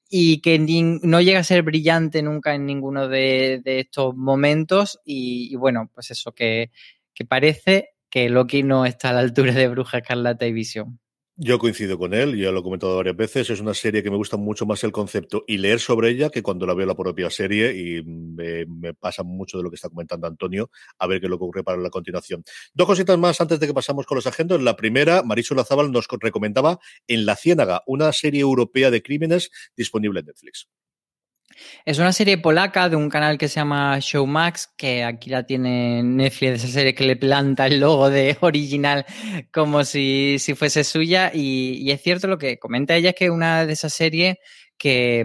[0.08, 0.60] y que
[1.02, 6.32] no llega a ser brillante nunca en ninguno de, estos momentos, y, bueno, pues eso,
[6.32, 6.70] que,
[7.12, 11.00] que parece que Loki no está a la altura de Bruja Escarlata y Visión.
[11.38, 14.16] Yo coincido con él, ya lo he comentado varias veces, es una serie que me
[14.16, 17.28] gusta mucho más el concepto y leer sobre ella que cuando la veo la propia
[17.28, 21.30] serie y me, pasa mucho de lo que está comentando Antonio, a ver qué es
[21.30, 22.42] lo que ocurre para la continuación.
[22.72, 24.62] Dos cositas más antes de que pasamos con los agendos.
[24.62, 30.20] La primera, Marisol Lazábal nos recomendaba En la Ciénaga, una serie europea de crímenes disponible
[30.20, 30.68] en Netflix.
[31.84, 36.02] Es una serie polaca de un canal que se llama Showmax, que aquí la tiene
[36.02, 39.04] Netflix, esa serie que le planta el logo de original
[39.52, 41.30] como si, si fuese suya.
[41.32, 44.36] Y, y, es cierto lo que comenta ella, es que una de esas series
[44.78, 45.24] que,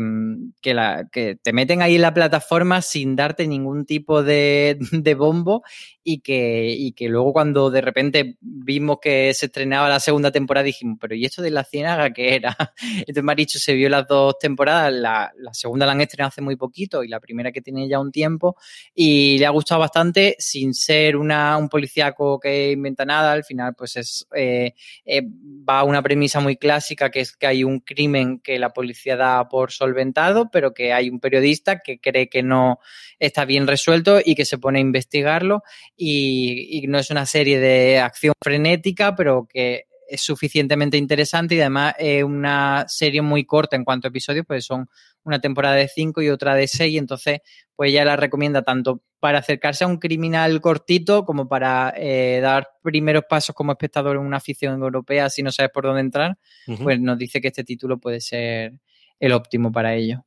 [0.62, 5.16] que, la, que te meten ahí en la plataforma sin darte ningún tipo de, de
[5.16, 5.64] bombo
[6.04, 10.64] y que, y que luego cuando de repente vimos que se estrenaba la segunda temporada
[10.64, 12.58] dijimos, pero ¿y esto de la ciénaga qué era?
[12.98, 16.56] Entonces Maricho se vio las dos temporadas, la, la, segunda la han estrenado hace muy
[16.56, 18.56] poquito y la primera que tiene ya un tiempo
[18.96, 23.76] y le ha gustado bastante sin ser una, un policíaco que inventa nada, al final
[23.78, 24.74] pues es eh,
[25.06, 28.72] eh, va a una premisa muy clásica que es que hay un crimen que la
[28.72, 32.80] policía da por solventado, pero que hay un periodista que cree que no
[33.20, 35.64] está bien resuelto y que se pone a investigarlo
[36.04, 41.94] y, no es una serie de acción frenética, pero que es suficientemente interesante y además
[42.00, 44.90] es una serie muy corta en cuanto a episodios, pues son
[45.24, 47.42] una temporada de cinco y otra de seis, entonces
[47.76, 52.70] pues ella la recomienda tanto para acercarse a un criminal cortito como para eh, dar
[52.82, 56.40] primeros pasos como espectador en una afición europea si no sabes por dónde entrar,
[56.82, 58.74] pues nos dice que este título puede ser
[59.20, 60.26] el óptimo para ello.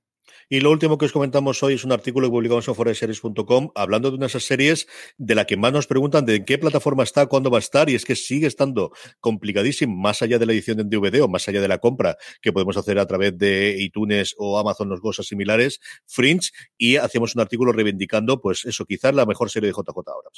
[0.48, 4.10] Y lo último que os comentamos hoy es un artículo que publicamos en foreseries.com hablando
[4.10, 7.02] de una de esas series de la que más nos preguntan de en qué plataforma
[7.02, 10.52] está, cuándo va a estar, y es que sigue estando complicadísimo, más allá de la
[10.52, 13.76] edición en DVD o más allá de la compra que podemos hacer a través de
[13.78, 19.14] iTunes o Amazon, los cosas similares, Fringe, y hacemos un artículo reivindicando, pues eso, quizás
[19.14, 20.30] la mejor serie de JJ ahora.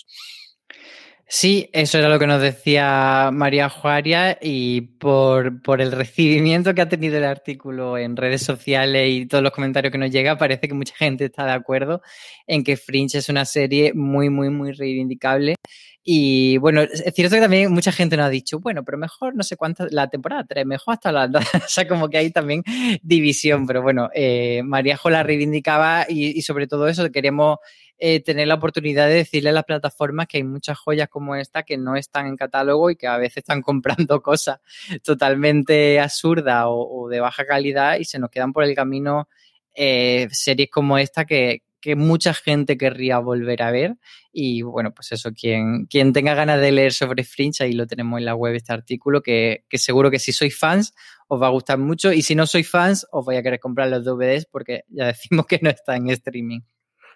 [1.28, 6.82] Sí, eso era lo que nos decía María Juaria y por, por, el recibimiento que
[6.82, 10.68] ha tenido el artículo en redes sociales y todos los comentarios que nos llega, parece
[10.68, 12.00] que mucha gente está de acuerdo
[12.46, 15.56] en que Fringe es una serie muy, muy, muy reivindicable.
[16.04, 19.42] Y bueno, es cierto que también mucha gente nos ha dicho, bueno, pero mejor no
[19.42, 21.24] sé cuánta, la temporada 3, mejor hasta la...
[21.54, 22.62] o sea, como que hay también
[23.02, 27.58] división, pero bueno, eh, María Jo la reivindicaba y sobre todo eso, queremos
[27.98, 31.62] eh, tener la oportunidad de decirle a las plataformas que hay muchas joyas como esta
[31.62, 34.60] que no están en catálogo y que a veces están comprando cosas
[35.02, 39.28] totalmente absurdas o, de baja calidad y se nos quedan por el camino
[39.74, 41.62] eh, series como esta que,
[41.94, 43.94] mucha gente querría volver a ver.
[44.32, 48.18] Y bueno, pues eso, quien, quien tenga ganas de leer sobre Fringe, ahí lo tenemos
[48.18, 50.94] en la web este artículo, que, que, seguro que si sois fans
[51.28, 52.12] os va a gustar mucho.
[52.12, 55.46] Y si no sois fans, os voy a querer comprar los DVDs porque ya decimos
[55.46, 56.62] que no está en streaming.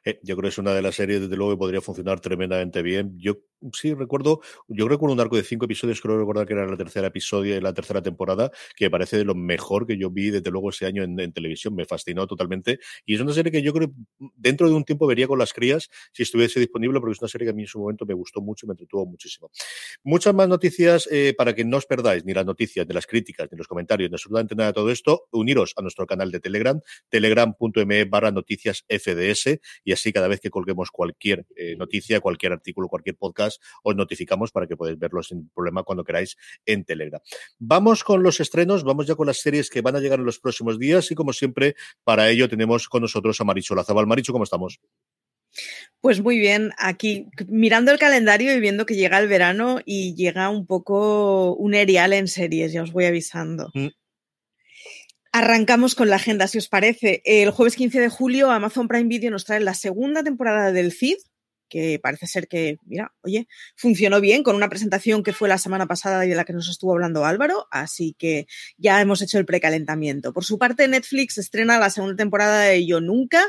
[0.05, 2.83] Eh, yo creo que es una de las series, desde luego, que podría funcionar tremendamente
[2.83, 3.19] bien.
[3.19, 3.35] Yo
[3.73, 7.09] sí, recuerdo, yo recuerdo un arco de cinco episodios, creo recordar que era la tercera
[7.09, 10.71] episodio, la tercera temporada, que me parece de lo mejor que yo vi desde luego
[10.71, 12.79] ese año en, televisión, me fascinó totalmente.
[13.05, 13.93] Y es una serie que yo creo
[14.37, 17.47] dentro de un tiempo vería con las crías si estuviese disponible, porque es una serie
[17.47, 19.51] que a mí en su momento me gustó mucho y me entretuvo muchísimo.
[20.03, 23.49] Muchas más noticias eh, para que no os perdáis ni las noticias, ni las críticas,
[23.51, 26.81] ni los comentarios, ni absolutamente nada de todo esto, uniros a nuestro canal de Telegram,
[27.09, 32.89] telegram.me barra noticias FDS, y así cada vez que colguemos cualquier eh, noticia, cualquier artículo,
[32.89, 33.50] cualquier podcast,
[33.83, 36.37] os notificamos para que podáis verlo sin problema cuando queráis
[36.67, 37.21] en Telegram.
[37.59, 40.39] Vamos con los estrenos, vamos ya con las series que van a llegar en los
[40.39, 44.07] próximos días y como siempre, para ello tenemos con nosotros a Maricho Lazabal.
[44.07, 44.81] Maricho, ¿cómo estamos?
[46.01, 50.49] Pues muy bien, aquí mirando el calendario y viendo que llega el verano y llega
[50.49, 53.71] un poco un erial en series, ya os voy avisando.
[53.75, 53.89] Mm.
[55.33, 57.23] Arrancamos con la agenda, si os parece.
[57.25, 61.19] El jueves 15 de julio Amazon Prime Video nos trae la segunda temporada del CID,
[61.71, 65.87] que parece ser que, mira, oye, funcionó bien con una presentación que fue la semana
[65.87, 69.47] pasada y de la que nos estuvo hablando Álvaro, así que ya hemos hecho el
[69.47, 70.35] precalentamiento.
[70.35, 73.43] Por su parte, Netflix estrena la segunda temporada de Yo Nunca,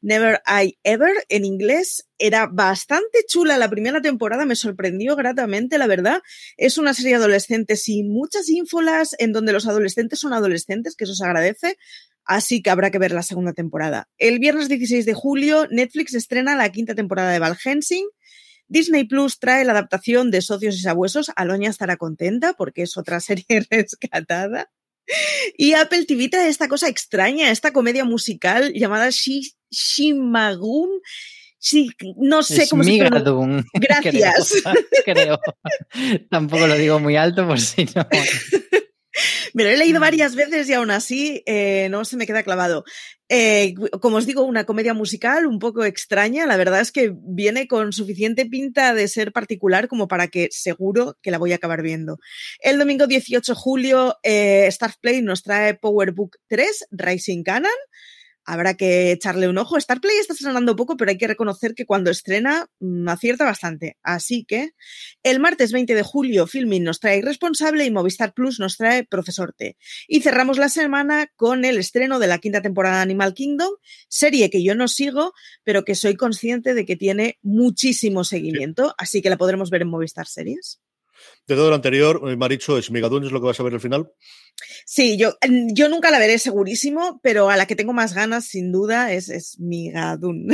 [0.00, 2.08] Never I Ever, en inglés.
[2.18, 6.22] Era bastante chula la primera temporada, me sorprendió gratamente, la verdad.
[6.56, 11.14] Es una serie adolescente sin muchas ínfolas, en donde los adolescentes son adolescentes, que eso
[11.14, 11.76] se agradece,
[12.26, 14.08] así que habrá que ver la segunda temporada.
[14.18, 18.06] El viernes 16 de julio, Netflix estrena la quinta temporada de Val Helsing.
[18.68, 21.30] Disney Plus trae la adaptación de Socios y Sabuesos.
[21.36, 24.70] Aloña estará contenta porque es otra serie rescatada.
[25.56, 29.08] Y Apple TV trae esta cosa extraña, esta comedia musical llamada
[29.70, 30.90] Shimagun.
[31.58, 33.64] Sí, no sé cómo se pronuncia.
[33.74, 34.62] Gracias.
[35.04, 35.40] creo.
[36.30, 38.06] Tampoco lo digo muy alto por si no.
[39.56, 42.84] Me lo he leído varias veces y aún así eh, no se me queda clavado.
[43.30, 46.44] Eh, como os digo, una comedia musical un poco extraña.
[46.44, 51.16] La verdad es que viene con suficiente pinta de ser particular como para que seguro
[51.22, 52.18] que la voy a acabar viendo.
[52.60, 54.68] El domingo 18 de julio, eh,
[55.22, 57.72] nos trae Powerbook 3, Rising Canon
[58.46, 59.78] habrá que echarle un ojo.
[59.78, 63.98] Starplay está estrenando poco, pero hay que reconocer que cuando estrena mm, acierta bastante.
[64.02, 64.70] Así que
[65.22, 69.52] el martes 20 de julio Filming nos trae Irresponsable y Movistar Plus nos trae Profesor
[69.52, 69.76] T.
[70.08, 73.74] Y cerramos la semana con el estreno de la quinta temporada de Animal Kingdom,
[74.08, 75.32] serie que yo no sigo,
[75.64, 79.88] pero que soy consciente de que tiene muchísimo seguimiento, así que la podremos ver en
[79.88, 80.80] Movistar Series.
[81.46, 83.80] De todo lo anterior, eh, Maricho, ¿es Migadun es lo que vas a ver al
[83.80, 84.10] final?
[84.84, 85.34] Sí, yo,
[85.72, 89.28] yo nunca la veré segurísimo, pero a la que tengo más ganas, sin duda, es,
[89.28, 90.48] es Migadun.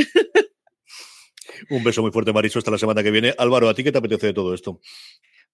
[1.69, 3.33] Un beso muy fuerte, Maricho, hasta la semana que viene.
[3.37, 4.79] Álvaro, ¿a ti qué te apetece de todo esto?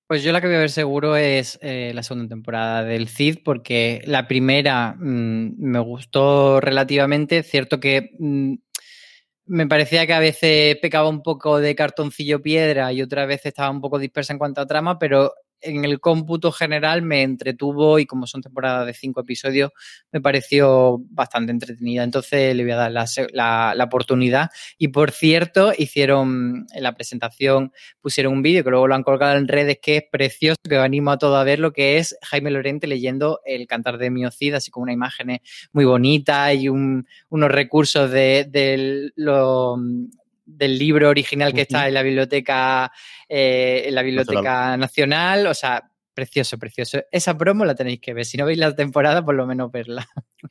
[0.08, 3.44] Pues yo la que voy a ver seguro es eh, la segunda temporada del CID,
[3.46, 7.44] porque la primera mm, me gustó relativamente.
[7.44, 8.56] Cierto que mm,
[9.50, 13.72] me parecía que a veces pecaba un poco de cartoncillo piedra y otras veces estaba
[13.72, 18.06] un poco dispersa en cuanto a trama, pero en el cómputo general me entretuvo y
[18.06, 19.72] como son temporadas de cinco episodios,
[20.12, 22.04] me pareció bastante entretenida.
[22.04, 24.50] Entonces le voy a dar la, la, oportunidad.
[24.78, 29.38] Y por cierto, hicieron en la presentación, pusieron un vídeo que luego lo han colgado
[29.38, 32.18] en redes que es precioso, que os animo a todos a ver lo que es
[32.22, 35.40] Jaime Lorente leyendo el cantar de Miocida, así como una imagen
[35.72, 39.78] muy bonita y un, unos recursos de, de lo,
[40.50, 42.92] del libro original que está en la biblioteca,
[43.28, 45.48] eh, en la biblioteca nacional.
[45.48, 47.00] O sea, precioso, precioso.
[47.12, 48.26] Esa promo la tenéis que ver.
[48.26, 50.08] Si no veis la temporada, por lo menos verla.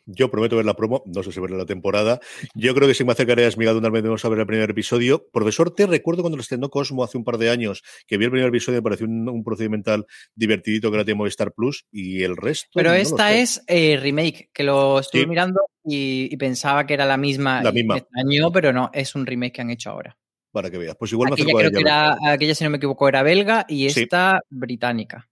[0.07, 2.21] Yo prometo ver la promo, no sé si verla la temporada.
[2.55, 4.71] Yo creo que si me acercaré a Esmigado una vez vamos a ver el primer
[4.71, 5.29] episodio.
[5.31, 8.31] Profesor, te recuerdo cuando lo estrenó Cosmo hace un par de años, que vi el
[8.31, 12.69] primer episodio, me pareció un, procedimental divertidito que era de Movistar Plus y el resto.
[12.75, 17.63] Pero esta es eh, remake, que lo estuve mirando y, pensaba que era la misma.
[17.63, 17.97] La misma.
[18.15, 20.17] Año, pero no, es un remake que han hecho ahora.
[20.53, 20.97] Para que veas.
[20.99, 22.17] Pues igual aquella, me acerco a ella.
[22.33, 25.29] aquella, si no me equivoco, era belga y esta británica.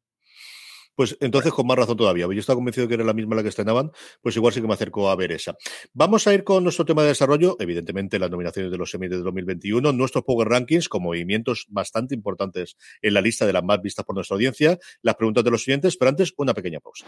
[0.97, 2.25] Pues entonces con más razón todavía.
[2.25, 3.93] Yo estaba convencido que era la misma la que estrenaban,
[4.23, 5.55] pues igual sí que me acerco a ver esa.
[5.93, 9.19] Vamos a ir con nuestro tema de desarrollo, evidentemente las nominaciones de los semis de
[9.19, 14.07] 2021, nuestros Power Rankings con movimientos bastante importantes en la lista de las más vistas
[14.07, 17.05] por nuestra audiencia, las preguntas de los siguientes, pero antes una pequeña pausa.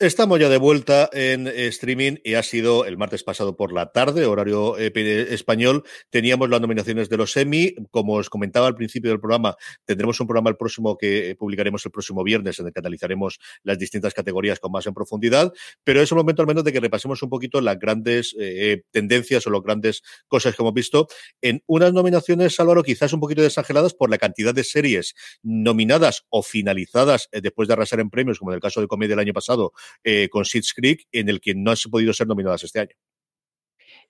[0.00, 4.24] Estamos ya de vuelta en streaming y ha sido el martes pasado por la tarde,
[4.24, 4.90] horario eh,
[5.28, 5.84] español.
[6.08, 7.74] Teníamos las nominaciones de los Emmy.
[7.90, 11.92] Como os comentaba al principio del programa, tendremos un programa el próximo que publicaremos el
[11.92, 15.52] próximo viernes en el que analizaremos las distintas categorías con más en profundidad.
[15.84, 19.46] Pero es el momento al menos de que repasemos un poquito las grandes eh, tendencias
[19.46, 21.08] o las grandes cosas que hemos visto
[21.42, 26.42] en unas nominaciones, Álvaro, quizás un poquito desangeladas por la cantidad de series nominadas o
[26.42, 29.34] finalizadas eh, después de arrasar en premios, como en el caso de Comedia del año
[29.34, 29.74] pasado
[30.04, 32.94] eh, con Seeds Creek, en el que no han podido ser nominadas este año.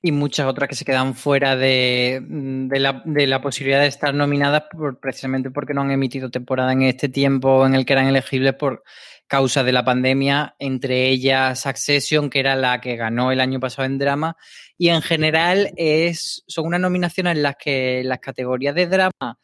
[0.02, 2.22] y muchas otras que se quedan fuera de,
[2.70, 6.82] la, de la, posibilidad de estar nominadas por, precisamente porque no han emitido temporada en
[6.82, 8.82] este tiempo en el que eran elegibles por
[9.26, 13.86] causa de la pandemia, entre ellas Succession, que era la que ganó el año pasado
[13.86, 14.36] en drama,
[14.78, 19.38] y en general es, son unas nominaciones en las que las categorías de drama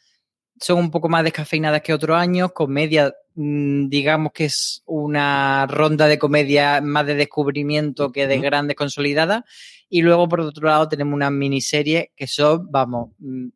[0.61, 6.07] son un poco más descafeinadas que otros años, comedia mm, digamos que es una ronda
[6.07, 9.45] de comedia más de descubrimiento que de grandes consolidadas.
[9.89, 13.49] Y luego, por otro lado, tenemos una miniserie que son, vamos, mm,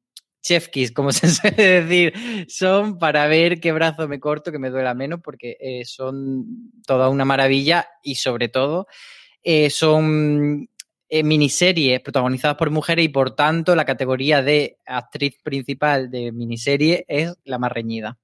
[0.42, 4.70] chef kiss, como se suele decir, son para ver qué brazo me corto, que me
[4.70, 8.86] duela menos, porque eh, son toda una maravilla y sobre todo
[9.42, 10.68] eh, son
[11.08, 17.04] eh, miniseries protagonizadas por mujeres y por tanto la categoría de actriz principal de miniserie
[17.08, 18.18] es la más reñida.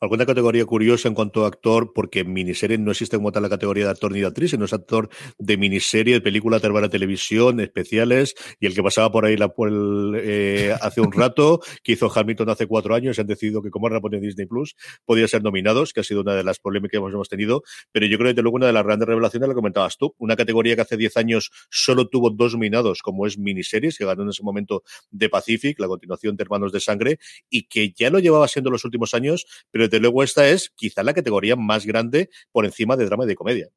[0.00, 3.48] Alguna categoría curiosa en cuanto a actor, porque en miniserie no existe como tal la
[3.48, 5.08] categoría de actor ni de actriz, sino es actor
[5.38, 9.70] de miniserie, de película, de televisión, especiales, y el que pasaba por ahí la, por
[10.16, 14.00] eh, hace un rato, que hizo Hamilton hace cuatro años, han decidido que como ahora
[14.20, 17.62] Disney Plus, podía ser nominados, que ha sido una de las polémicas que hemos tenido,
[17.92, 20.74] pero yo creo que luego una de las grandes revelaciones la comentabas tú, una categoría
[20.76, 24.42] que hace diez años solo tuvo dos nominados, como es miniseries, que ganó en ese
[24.42, 27.18] momento de Pacific, la continuación de Hermanos de Sangre,
[27.50, 31.02] y que ya lo llevaba siendo los últimos años, pero desde luego esta es quizá
[31.02, 33.68] la categoría más grande por encima de drama y de comedia.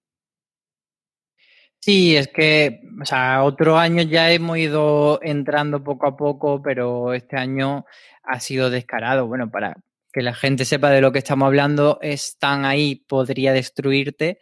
[1.82, 7.14] Sí, es que, o sea, otro año ya hemos ido entrando poco a poco, pero
[7.14, 7.86] este año
[8.24, 9.28] ha sido descarado.
[9.28, 9.78] Bueno, para
[10.12, 14.40] que la gente sepa de lo que estamos hablando, están ahí, podría destruirte.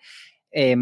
[0.52, 0.76] Eh,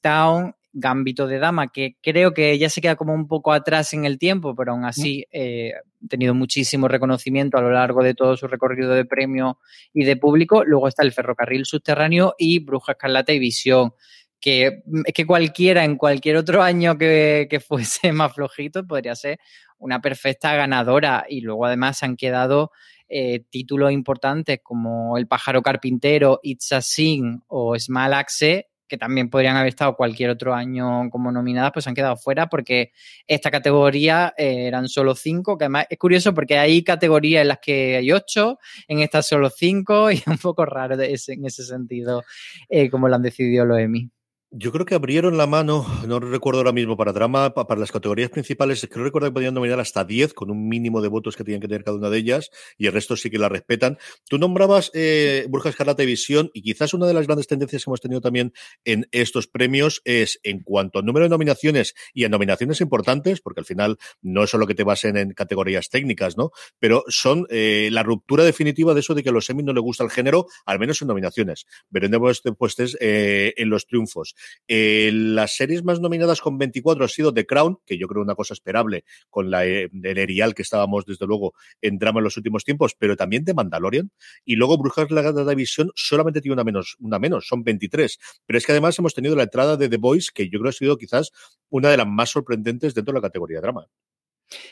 [0.00, 4.04] Town, Gambito de Dama, que creo que ya se queda como un poco atrás en
[4.04, 8.36] el tiempo, pero aún así eh, ha tenido muchísimo reconocimiento a lo largo de todo
[8.36, 9.58] su recorrido de premio
[9.92, 10.64] y de público.
[10.64, 13.94] Luego está el ferrocarril subterráneo y Bruja Escarlata y Visión,
[14.40, 19.40] que es que cualquiera en cualquier otro año que, fuese más flojito podría ser
[19.78, 21.26] una perfecta ganadora.
[21.28, 22.70] Y luego además se han quedado
[23.08, 29.30] eh, títulos importantes como El pájaro carpintero, It's a Sing o Small Axe que también
[29.30, 32.92] podrían haber estado cualquier otro año como nominadas, pues han quedado fuera porque
[33.26, 37.58] esta categoría eh, eran solo cinco, que además es curioso porque hay categorías en las
[37.60, 42.24] que hay ocho, en estas solo cinco, y es un poco raro en ese sentido
[42.68, 44.10] eh, como lo han decidido los Emmy.
[44.52, 48.30] Yo creo que abrieron la mano, no recuerdo ahora mismo, para drama, para las categorías
[48.30, 51.60] principales, creo recordar que podían nominar hasta 10 con un mínimo de votos que tenían
[51.60, 53.96] que tener cada una de ellas y el resto sí que la respetan.
[54.28, 56.16] Tú nombrabas eh, Burja Escarlata y
[56.52, 58.52] y quizás una de las grandes tendencias que hemos tenido también
[58.84, 63.60] en estos premios es en cuanto al número de nominaciones y a nominaciones importantes, porque
[63.60, 66.50] al final no es solo que te basen en categorías técnicas, ¿no?
[66.80, 69.80] Pero son eh, la ruptura definitiva de eso de que a los Emmy no le
[69.80, 71.66] gusta el género, al menos en nominaciones.
[71.88, 74.34] Veremos después eh, en los triunfos.
[74.68, 78.34] Eh, las series más nominadas con 24 ha sido The Crown, que yo creo una
[78.34, 82.36] cosa esperable con la, eh, el erial que estábamos desde luego en drama en los
[82.36, 84.10] últimos tiempos, pero también de Mandalorian.
[84.44, 88.18] Y luego Brujas la Gata Visión solamente tiene una menos, una menos, son 23.
[88.46, 90.72] Pero es que además hemos tenido la entrada de The Voice, que yo creo ha
[90.72, 91.30] sido quizás
[91.68, 93.86] una de las más sorprendentes dentro de la categoría drama.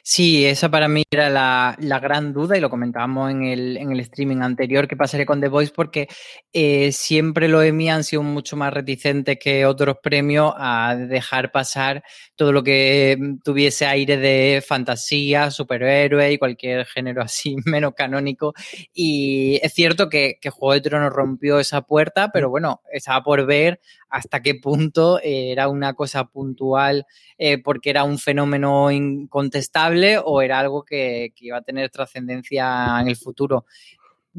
[0.03, 4.01] Sí, esa para mí era la, gran duda y lo comentábamos en el, en el,
[4.01, 6.09] streaming anterior que pasaría con The Voice porque
[6.53, 12.03] eh, siempre los Emmy han sido mucho más reticentes que otros premios a dejar pasar
[12.35, 18.55] todo lo que tuviese aire de fantasía, superhéroe y cualquier género así menos canónico.
[18.93, 23.47] Y es cierto que, que Juego de Tronos rompió esa puerta, pero bueno, estaba por
[23.47, 27.07] ver hasta qué punto era una cosa puntual
[27.37, 29.68] eh, porque era un fenómeno incontestable
[30.25, 33.67] o era algo que, iba a tener trascendencia en el futuro.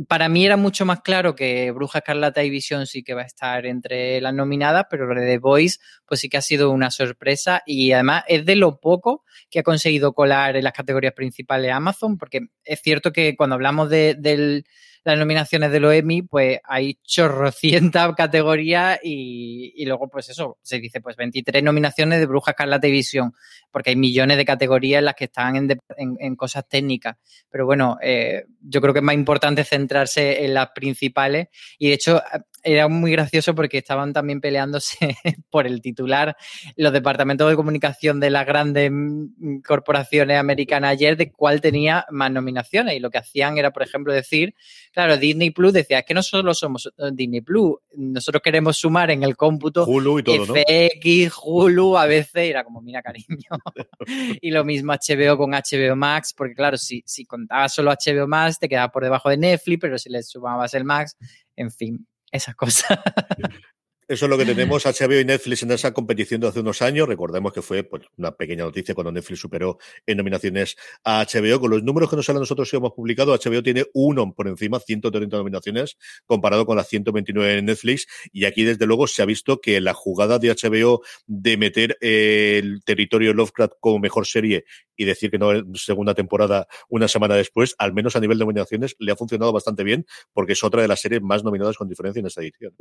[0.07, 3.25] Para mí era mucho más claro que Bruja Escarlata y Visión sí que va a
[3.25, 6.89] estar entre las nominadas, pero lo de The Voice pues sí que ha sido una
[6.89, 11.73] sorpresa y además es de lo poco que ha conseguido colar en las categorías principales
[11.73, 14.63] Amazon, porque es cierto que cuando hablamos de, del
[15.09, 20.79] las nominaciones de los Emmy, pues hay chorrocientas categorías y, y, luego, pues eso, se
[20.79, 23.33] dice, pues 23 nominaciones de Bruja Escarlata y Visión,
[23.71, 27.17] porque hay millones de categorías en las que están en, en, cosas técnicas.
[27.49, 31.47] Pero bueno, eh, yo creo que es más importante centrarse en las principales
[31.77, 32.21] y de hecho
[32.63, 34.97] era muy gracioso porque estaban también peleándose
[35.49, 36.35] por el titular.
[36.75, 42.31] Los departamentos de comunicación de las grandes mm, corporaciones americanas ayer de cuál tenía más
[42.31, 42.95] nominaciones.
[42.95, 44.55] Y lo que hacían era, por ejemplo, decir,
[44.91, 49.11] claro, Disney Plus decía, es que no solo somos eh, Disney Plus, nosotros queremos sumar
[49.11, 53.27] en el cómputo Hulu y todo, FX, Hulu, a veces era como, mira, cariño.
[54.41, 58.59] y lo mismo HBO con HBO Max, porque claro, si, si contabas solo HBO Max,
[58.59, 61.17] te quedaba por debajo de Netflix, pero si le sumabas el Max,
[61.55, 62.99] en fin, esas cosas.
[64.09, 67.07] Eso es lo que tenemos HBO y Netflix en esa competición de hace unos años.
[67.07, 69.77] Recordemos que fue pues, una pequeña noticia cuando Netflix superó
[70.07, 71.59] en nominaciones a HBO.
[71.59, 74.79] Con los números que nos salen nosotros que hemos publicado, HBO tiene uno por encima,
[74.79, 78.07] 130 nominaciones, comparado con las 129 en Netflix.
[78.31, 82.83] Y aquí, desde luego, se ha visto que la jugada de HBO de meter el
[82.83, 84.65] territorio Lovecraft como mejor serie
[84.99, 88.43] y decir que no es segunda temporada una semana después, al menos a nivel de
[88.43, 91.87] nominaciones, le ha funcionado bastante bien porque es otra de las series más nominadas con
[91.87, 92.73] diferencia en esta edición.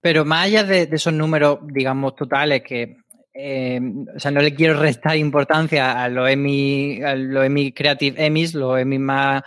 [0.00, 2.96] Pero más allá de, esos números, digamos, totales que
[3.32, 3.80] eh,
[4.16, 8.54] o sea, no le quiero restar importancia a los Emmy, a los Emmy Creative Emmys,
[8.54, 9.42] los Emmy más,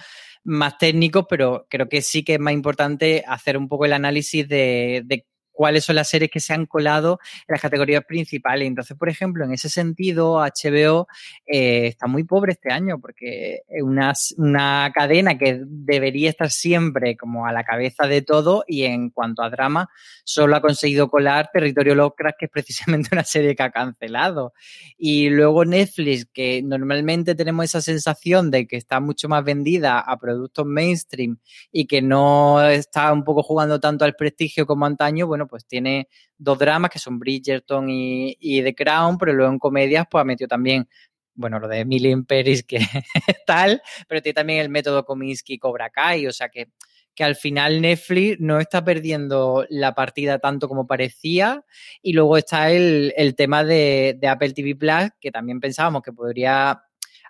[0.45, 4.47] más técnicos, pero creo que sí que es más importante hacer un poco el análisis
[4.47, 5.25] de, de
[5.61, 8.67] cuáles son las series que se han colado en las categorías principales.
[8.67, 11.07] Entonces, por ejemplo, en ese sentido, HBO
[11.45, 17.45] eh, está muy pobre este año porque una, una, cadena que debería estar siempre como
[17.45, 19.87] a la cabeza de todo y en cuanto a drama,
[20.23, 24.53] solo ha conseguido colar Territorio Lovecraft, que es precisamente una serie que ha cancelado.
[24.97, 30.17] Y luego Netflix, que normalmente tenemos esa sensación de que está mucho más vendida a
[30.17, 31.37] productos mainstream
[31.71, 36.07] y que no está un poco jugando tanto al prestigio como antaño, bueno, pues tiene
[36.37, 40.25] dos dramas que son Bridgerton y, y The Crown, pero luego en comedias pues ha
[40.25, 40.87] metido también
[41.33, 42.79] bueno, lo de Emily in Paris, que
[43.45, 46.69] tal, pero tiene también el método Kominsky Cobra Kai, o sea que,
[47.15, 51.65] que al final Netflix no está perdiendo la partida tanto como parecía.
[52.01, 56.13] Y luego está el, el tema de, de, Apple TV Plus, que también pensábamos que
[56.13, 56.83] podría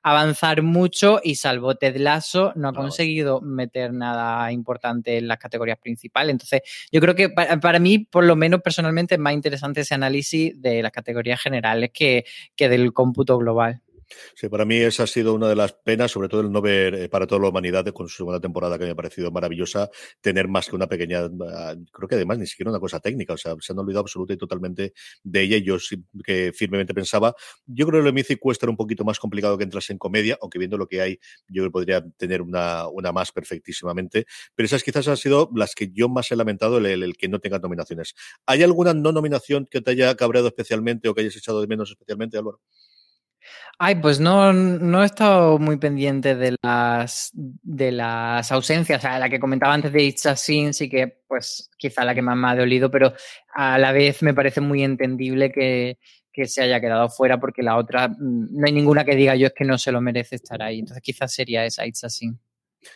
[0.03, 5.77] avanzar mucho y salvo Ted Lasso no ha conseguido meter nada importante en las categorías
[5.77, 6.31] principales.
[6.31, 9.93] Entonces, yo creo que para, para, mí, por lo menos personalmente, es más interesante ese
[9.93, 12.25] análisis de las categorías generales que,
[12.55, 13.81] que del cómputo global.
[14.36, 16.93] Sí, para mí esa ha sido una de las penas, sobre todo el no ver
[16.95, 19.89] eh, para toda la humanidad con su segunda temporada que me ha parecido maravillosa,
[20.22, 23.38] tener más que una pequeña, ah, creo que además ni siquiera una cosa técnica, o
[23.38, 24.93] sea, se han olvidado absolutamente y totalmente
[25.24, 27.34] de ella yo sí, que firmemente pensaba,
[27.66, 30.38] yo creo que lo Mythic Quest era un poquito más complicado que entrase en comedia,
[30.41, 35.07] aunque viendo lo que hay, yo podría tener una, una más perfectísimamente, pero esas quizás
[35.07, 38.14] han sido las que yo más he lamentado, el, el, el que no tenga nominaciones.
[38.45, 41.89] ¿Hay alguna no nominación que te haya cabreado especialmente o que hayas echado de menos
[41.91, 42.59] especialmente, Álvaro?
[43.79, 48.99] Ay, pues no, no he estado muy pendiente de las, de las ausencias.
[48.99, 52.13] O sea, la que comentaba antes de It's a Sin, sí que, pues, quizá la
[52.13, 53.13] que más me ha dolido, pero
[53.53, 55.97] a la vez me parece muy entendible que,
[56.31, 58.15] que se haya quedado fuera, porque la otra, mm,
[58.51, 60.79] no hay ninguna que diga yo es que no se lo merece estar ahí.
[60.79, 62.05] Entonces, quizás sería esa It's.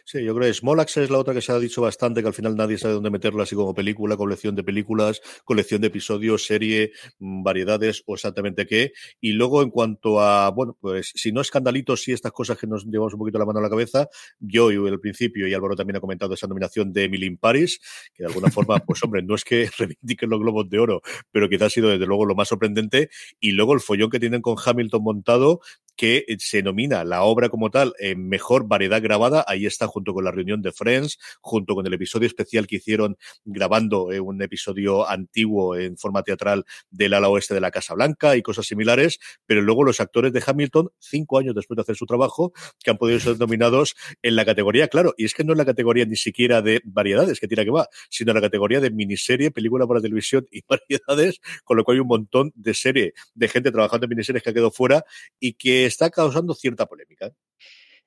[0.03, 2.33] Sí, yo creo que Smolax es la otra que se ha dicho bastante, que al
[2.33, 6.91] final nadie sabe dónde meterla, así como película, colección de películas, colección de episodios, serie,
[7.19, 8.93] mm, variedades o exactamente qué.
[9.21, 12.85] Y luego, en cuanto a, bueno, pues si no escandalitos, sí estas cosas que nos
[12.85, 14.07] llevamos un poquito la mano a la cabeza,
[14.39, 17.79] yo y al principio, y Álvaro también ha comentado esa nominación de Emily in Paris,
[18.13, 21.49] que de alguna forma, pues hombre, no es que reivindiquen los globos de oro, pero
[21.49, 23.09] quizás ha sido desde luego lo más sorprendente.
[23.39, 25.61] Y luego el follón que tienen con Hamilton montado,
[25.95, 29.45] que se nomina la obra como tal en mejor variedad grabada.
[29.47, 33.17] Ahí está junto con la reunión de Friends, junto con el episodio especial que hicieron
[33.43, 38.35] grabando eh, un episodio antiguo en forma teatral del ala oeste de la Casa Blanca
[38.35, 39.19] y cosas similares.
[39.45, 42.97] Pero luego los actores de Hamilton, cinco años después de hacer su trabajo, que han
[42.97, 46.15] podido ser nominados en la categoría, claro, y es que no es la categoría ni
[46.15, 50.47] siquiera de variedades, que tira que va, sino la categoría de miniserie, película para televisión
[50.51, 54.43] y variedades, con lo cual hay un montón de serie de gente trabajando en miniseries
[54.43, 55.05] que ha quedado fuera
[55.39, 57.31] y que está causando cierta polémica.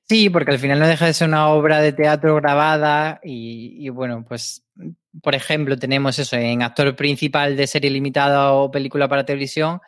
[0.09, 3.91] Sí, porque al final no deja de ser una obra de teatro grabada y, y,
[3.91, 4.64] bueno, pues
[5.22, 9.81] por ejemplo tenemos eso en actor principal de serie limitada o película para televisión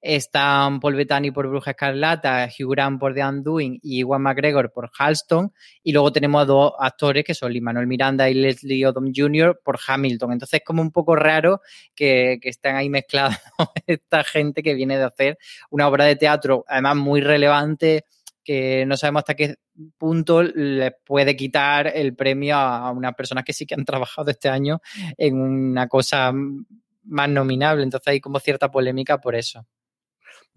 [0.00, 4.90] están Paul Bettany por Bruja Escarlata, Hugh Grant por The Undoing y Iwan McGregor por
[4.96, 9.60] Halston y luego tenemos a dos actores que son Manuel Miranda y Leslie Odom Jr.
[9.64, 10.32] por Hamilton.
[10.32, 11.60] Entonces es como un poco raro
[11.94, 13.36] que, que estén ahí mezclados
[13.86, 15.38] esta gente que viene de hacer
[15.70, 18.04] una obra de teatro además muy relevante
[18.48, 19.56] que no sabemos hasta qué
[19.98, 24.48] punto les puede quitar el premio a unas personas que sí que han trabajado este
[24.48, 24.80] año
[25.18, 27.82] en una cosa más nominable.
[27.82, 29.66] Entonces hay como cierta polémica por eso.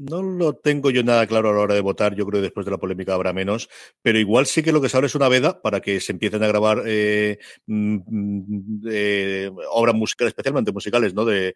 [0.04, 2.16] No lo tengo yo nada claro a la hora de votar.
[2.16, 3.70] Yo creo que después de la polémica habrá menos.
[4.02, 6.42] Pero igual sí que lo que se abre es una veda para que se empiecen
[6.42, 7.38] a grabar eh,
[8.90, 11.24] eh, obras musicales, especialmente musicales, ¿no?
[11.24, 11.54] De,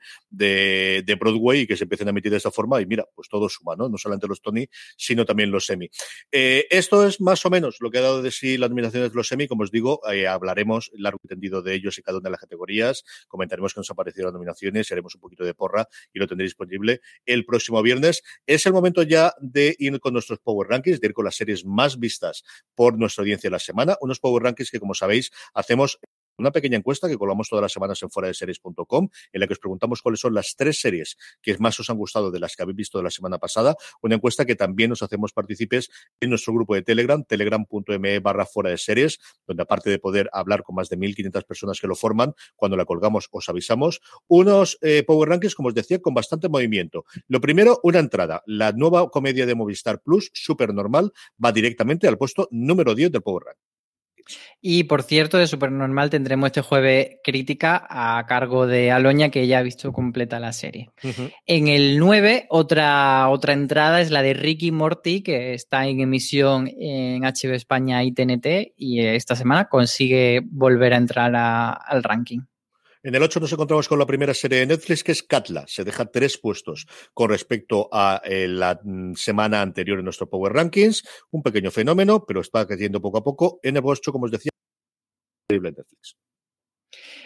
[1.19, 2.79] Broadway y que se empiecen a emitir de esa forma.
[2.81, 3.89] Y mira, pues todo suma, ¿no?
[3.89, 5.89] No solamente los Tony, sino también los semi.
[6.31, 9.15] Eh, esto es más o menos lo que ha dado de sí las nominaciones de
[9.15, 9.47] los semi.
[9.47, 12.41] Como os digo, eh, hablaremos largo y tendido de ellos y cada una de las
[12.41, 13.03] categorías.
[13.27, 16.51] Comentaremos que nos han parecido las nominaciones, haremos un poquito de porra y lo tendréis
[16.51, 18.21] disponible el próximo viernes.
[18.45, 21.65] Es el momento ya de ir con nuestros Power Rankings, de ir con las series
[21.65, 22.43] más vistas
[22.75, 23.97] por nuestra audiencia de la semana.
[24.01, 25.99] Unos Power Rankings que, como sabéis, hacemos
[26.37, 29.53] una pequeña encuesta que colgamos todas las semanas en fuera de series.com, en la que
[29.53, 32.63] os preguntamos cuáles son las tres series que más os han gustado de las que
[32.63, 33.75] habéis visto de la semana pasada.
[34.01, 38.69] Una encuesta que también nos hacemos partícipes en nuestro grupo de Telegram, telegram.me barra fuera
[38.69, 42.33] de series, donde aparte de poder hablar con más de 1.500 personas que lo forman,
[42.55, 44.01] cuando la colgamos os avisamos.
[44.27, 47.05] Unos eh, Power Rankings, como os decía, con bastante movimiento.
[47.27, 48.41] Lo primero, una entrada.
[48.45, 51.11] La nueva comedia de Movistar Plus, súper normal,
[51.43, 53.64] va directamente al puesto número 10 del Power Ranking.
[54.61, 59.59] Y por cierto, de Supernormal tendremos este jueves crítica a cargo de Aloña, que ya
[59.59, 60.89] ha visto completa la serie.
[61.45, 66.67] En el 9, otra, otra entrada es la de Ricky Morty, que está en emisión
[66.67, 72.39] en HBO España y TNT, y esta semana consigue volver a entrar al ranking.
[73.05, 75.65] En el 8 nos encontramos con la primera serie de Netflix, que es Katla.
[75.67, 80.51] Se deja tres puestos con respecto a eh, la mm, semana anterior en nuestro Power
[80.53, 81.03] Rankings.
[81.29, 83.59] Un pequeño fenómeno, pero está creciendo poco a poco.
[83.61, 84.49] En el 8, como os decía,
[85.51, 86.15] Netflix.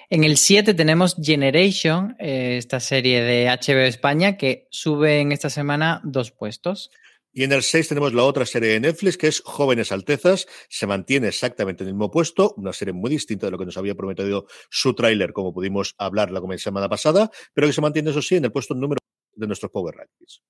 [0.09, 5.49] En el 7 tenemos Generation, eh, esta serie de HBO España, que sube en esta
[5.49, 6.91] semana dos puestos.
[7.31, 10.47] Y en el 6 tenemos la otra serie de Netflix, que es Jóvenes Altezas.
[10.67, 13.77] Se mantiene exactamente en el mismo puesto, una serie muy distinta de lo que nos
[13.77, 18.21] había prometido su tráiler, como pudimos hablar la semana pasada, pero que se mantiene, eso
[18.21, 18.99] sí, en el puesto número
[19.35, 20.41] de nuestros Power Rankings.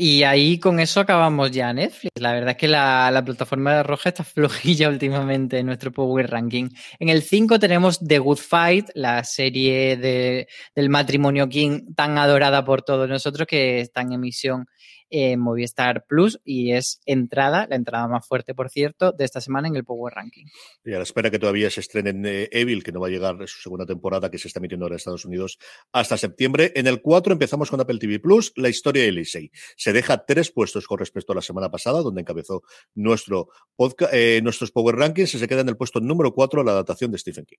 [0.00, 2.12] Y ahí con eso acabamos ya Netflix.
[2.20, 6.68] La verdad es que la, plataforma de Roja está flojilla últimamente en nuestro Power Ranking.
[7.00, 10.46] En el 5 tenemos The Good Fight, la serie de,
[10.76, 14.66] del matrimonio King tan adorada por todos nosotros que está en emisión
[15.10, 19.68] en Movistar Plus y es entrada, la entrada más fuerte, por cierto, de esta semana
[19.68, 20.46] en el Power Ranking.
[20.84, 23.10] Y a la espera que todavía se estrene en eh, Evil, que no va a
[23.10, 25.58] llegar su segunda temporada que se está emitiendo ahora en Estados Unidos
[25.92, 26.72] hasta septiembre.
[26.74, 29.50] En el 4 empezamos con Apple TV Plus, la historia de Elisei.
[29.76, 32.62] Se deja tres puestos con respecto a la semana pasada, donde encabezó
[32.94, 36.72] nuestro podcast, eh, nuestros Power Rankings y se queda en el puesto número 4 la
[36.72, 37.58] adaptación de Stephen King.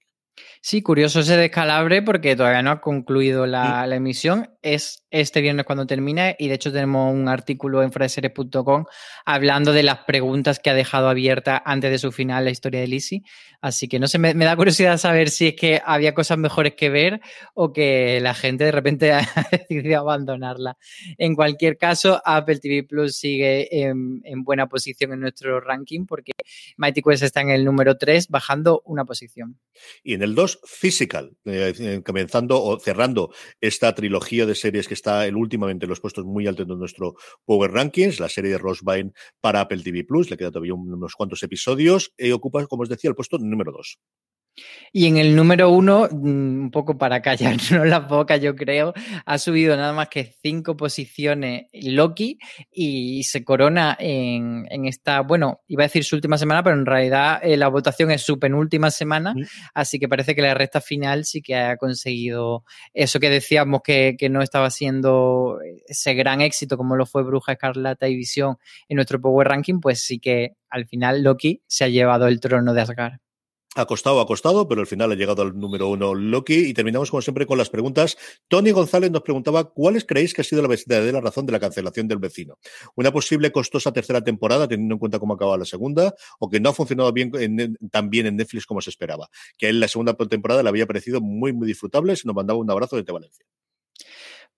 [0.62, 4.50] Sí, curioso ese descalabre porque todavía no ha concluido la, la emisión.
[4.62, 8.86] Es este viernes cuando termine y de hecho tenemos un artículo en fraseres.com
[9.26, 12.88] hablando de las preguntas que ha dejado abierta antes de su final la historia de
[12.88, 13.24] Lizzie.
[13.62, 16.90] Así que no sé, me, da curiosidad saber si es que había cosas mejores que
[16.90, 17.20] ver
[17.54, 20.78] o que la gente de repente ha decidido abandonarla.
[21.18, 26.32] En cualquier caso, Apple TV Plus sigue en, buena posición en nuestro ranking porque
[26.78, 29.60] Mighty Quest está en el número 3, bajando una posición.
[30.04, 35.26] Y en el 2, Physical, eh, comenzando o cerrando esta trilogía de series que está
[35.26, 37.16] el, últimamente en los puestos muy altos de nuestro
[37.46, 41.16] Power Rankings, la serie de Ross Byrne para Apple TV Plus, le queda todavía unos
[41.16, 44.00] cuantos episodios y ocupa, como os decía, el puesto número 2.
[44.92, 48.94] Y en el número uno, mm, un poco para callarnos las bocas, yo creo,
[49.26, 52.38] ha subido nada más que cinco posiciones Loki
[52.72, 57.40] y se corona en, esta, bueno, iba a decir su última semana, pero en realidad
[57.44, 59.34] eh, la votación es su penúltima semana,
[59.74, 62.64] así que parece que la recta final sí que ha conseguido
[62.94, 67.54] eso que decíamos que, que no estaba siendo ese gran éxito como lo fue Bruja
[67.54, 68.58] Escarlata y Visión
[68.88, 72.74] en nuestro Power Ranking, pues sí que al final Loki se ha llevado el trono
[72.74, 73.20] de Asgard.
[73.76, 77.12] Ha costado, ha costado, pero al final ha llegado al número uno Loki y terminamos
[77.12, 78.18] como siempre con las preguntas.
[78.48, 82.08] Tony González nos preguntaba cuáles creéis que ha sido la verdadera razón de la cancelación
[82.08, 82.58] del vecino.
[82.96, 86.70] Una posible costosa tercera temporada, teniendo en cuenta cómo acaba la segunda, o que no
[86.70, 87.14] ha funcionado
[87.92, 89.30] tan bien en Netflix como se esperaba.
[89.56, 92.16] Que en la segunda temporada le había parecido muy, muy disfrutable.
[92.16, 93.46] Se nos mandaba un abrazo desde Valencia.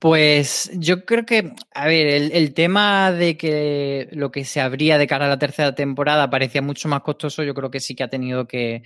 [0.02, 5.06] Pues yo creo que, a ver, el, tema de que lo que se abría de
[5.06, 8.10] cara a la tercera temporada parecía mucho más costoso, yo creo que sí que ha
[8.10, 8.82] tenido que,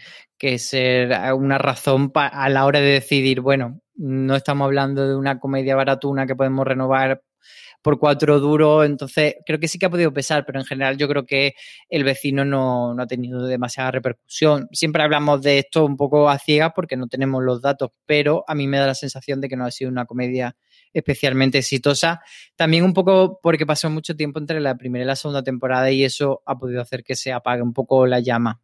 [0.57, 5.77] ser una razón a la hora de decidir, bueno, no estamos hablando de una comedia
[5.77, 7.21] baratuna que podemos renovar
[7.81, 11.07] por cuatro duros, entonces creo que sí que ha podido pesar, pero en general yo
[11.07, 11.53] creo que
[11.87, 14.67] el vecino no, no ha tenido demasiada repercusión.
[14.73, 18.55] Siempre hablamos de esto un poco a ciegas porque no tenemos los datos, pero a
[18.55, 20.57] mí me da la sensación de que no ha sido una comedia
[20.95, 22.21] especialmente exitosa.
[22.55, 26.03] También un poco porque pasó mucho tiempo entre la primera y la segunda temporada y
[26.03, 28.61] eso ha podido hacer que se apague un poco la llama.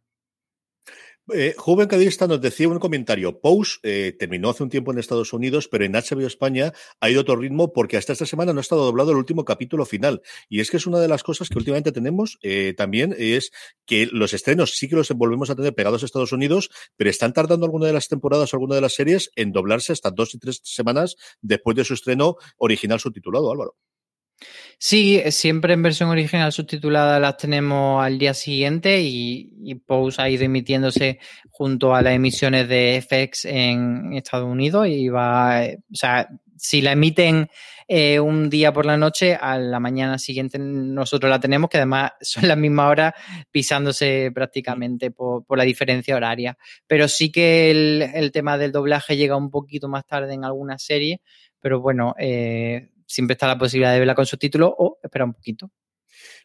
[1.30, 3.40] Eh, Joven Cadista nos decía un comentario.
[3.40, 7.20] Pose eh, terminó hace un tiempo en Estados Unidos, pero en HBO España ha ido
[7.20, 10.22] a otro ritmo porque hasta esta semana no ha estado doblado el último capítulo final.
[10.48, 13.52] Y es que es una de las cosas que últimamente tenemos eh, también, es
[13.86, 17.32] que los estrenos sí que los volvemos a tener pegados a Estados Unidos, pero están
[17.32, 20.38] tardando alguna de las temporadas o alguna de las series en doblarse hasta dos y
[20.38, 23.76] tres semanas después de su estreno original subtitulado, Álvaro.
[24.78, 30.28] Sí, siempre en versión original subtitulada las tenemos al día siguiente y, y Pose ha
[30.28, 31.20] ido emitiéndose
[31.50, 36.92] junto a las emisiones de FX en Estados Unidos y va, o sea, si la
[36.92, 37.48] emiten
[37.88, 42.12] eh, un día por la noche, a la mañana siguiente nosotros la tenemos, que además
[42.20, 43.14] son las mismas horas
[43.50, 46.56] pisándose prácticamente por, la diferencia horaria.
[46.86, 51.18] Pero sí que el, tema del doblaje llega un poquito más tarde en algunas series,
[51.60, 55.70] pero bueno, eh, siempre está la posibilidad de verla con subtítulos o espera un poquito.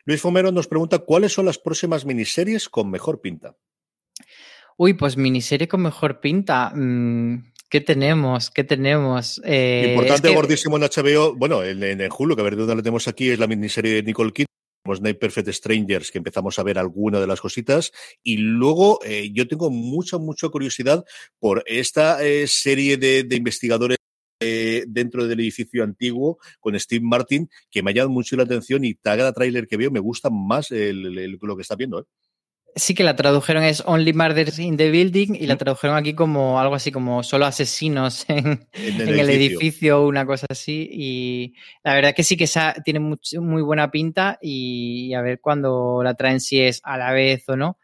[0.05, 3.55] Luis Fomero nos pregunta cuáles son las próximas miniseries con mejor pinta.
[4.77, 6.71] Uy, pues miniserie con mejor pinta.
[6.75, 8.51] Mm, ¿Qué tenemos?
[8.51, 9.41] ¿Qué tenemos?
[9.45, 11.35] Eh, Importante, gordísimo en HBO.
[11.35, 14.03] Bueno, en, en, Hulu, que a ver dónde la tenemos aquí, es la miniserie de
[14.03, 14.47] Nicole Kidman.
[15.01, 17.91] Night Perfect Strangers, que empezamos a ver alguna de las cositas.
[18.23, 21.03] Y luego eh, yo tengo mucha, mucha curiosidad
[21.39, 23.96] por esta eh, serie de, investigadores
[24.39, 28.95] dentro del edificio antiguo con Steve Martin, que me ha llamado mucho la atención y
[28.95, 32.01] cada tráiler que veo me gusta más lo que está viendo.
[32.01, 32.05] ¿eh?
[32.77, 36.59] Sí que la tradujeron es Only Murders in the Building y la tradujeron aquí como
[36.59, 40.05] algo así como solo asesinos en, el, edificio.
[40.05, 40.87] una cosa así.
[40.91, 46.01] Y la verdad que sí que esa tiene muy buena pinta y, a ver cuándo
[46.03, 47.79] la traen si es a la vez o no.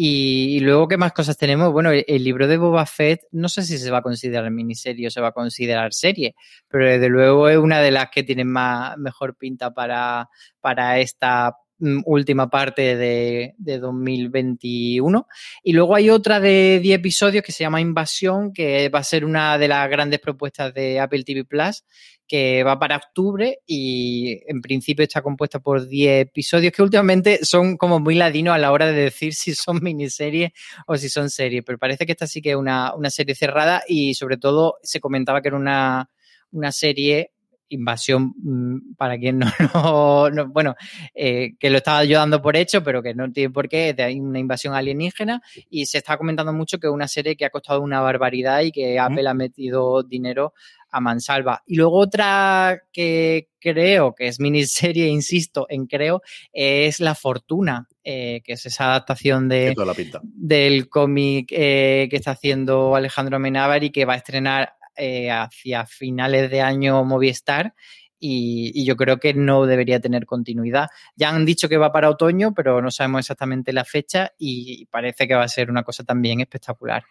[0.00, 1.72] Y, luego, ¿qué más cosas tenemos?
[1.72, 5.10] Bueno, el, libro de Boba Fett, no sé si se va a considerar miniserie o
[5.10, 6.36] se va a considerar serie,
[6.68, 10.28] pero desde luego es una de las que tiene más, mejor pinta para,
[10.60, 11.56] para esta
[12.04, 15.26] última parte de, 2021.
[15.62, 19.24] Y luego hay otra de 10 episodios que se llama Invasión, que va a ser
[19.24, 21.84] una de las grandes propuestas de Apple TV Plus,
[22.26, 27.78] que va para octubre y en principio está compuesta por 10 episodios que últimamente son
[27.78, 30.50] como muy ladinos a la hora de decir si son miniseries
[30.86, 34.14] o si son series, pero parece que esta sí que es una, serie cerrada y
[34.14, 36.10] sobre todo se comentaba que era una,
[36.50, 37.32] una serie
[37.68, 39.40] invasión, mm, para quien
[39.74, 40.74] no, no, bueno,
[41.14, 44.38] eh, que lo estaba ayudando por hecho, pero que no tiene por qué, hay una
[44.38, 45.42] invasión alienígena.
[45.70, 48.72] Y se está comentando mucho que es una serie que ha costado una barbaridad y
[48.72, 50.52] que Apple ha metido dinero
[50.90, 51.62] a mansalva.
[51.66, 58.40] Y luego otra que creo que es miniserie, insisto en creo, es La Fortuna, eh,
[58.44, 59.74] que es esa adaptación de,
[60.22, 65.86] del cómic eh, que está haciendo Alejandro Amenábar y que va a estrenar eh, hacia
[65.86, 67.74] finales de año Movistar
[68.20, 70.88] y, yo creo que no debería tener continuidad.
[71.16, 75.28] Ya han dicho que va para otoño, pero no sabemos exactamente la fecha y parece
[75.28, 77.04] que va a ser una cosa también espectacular.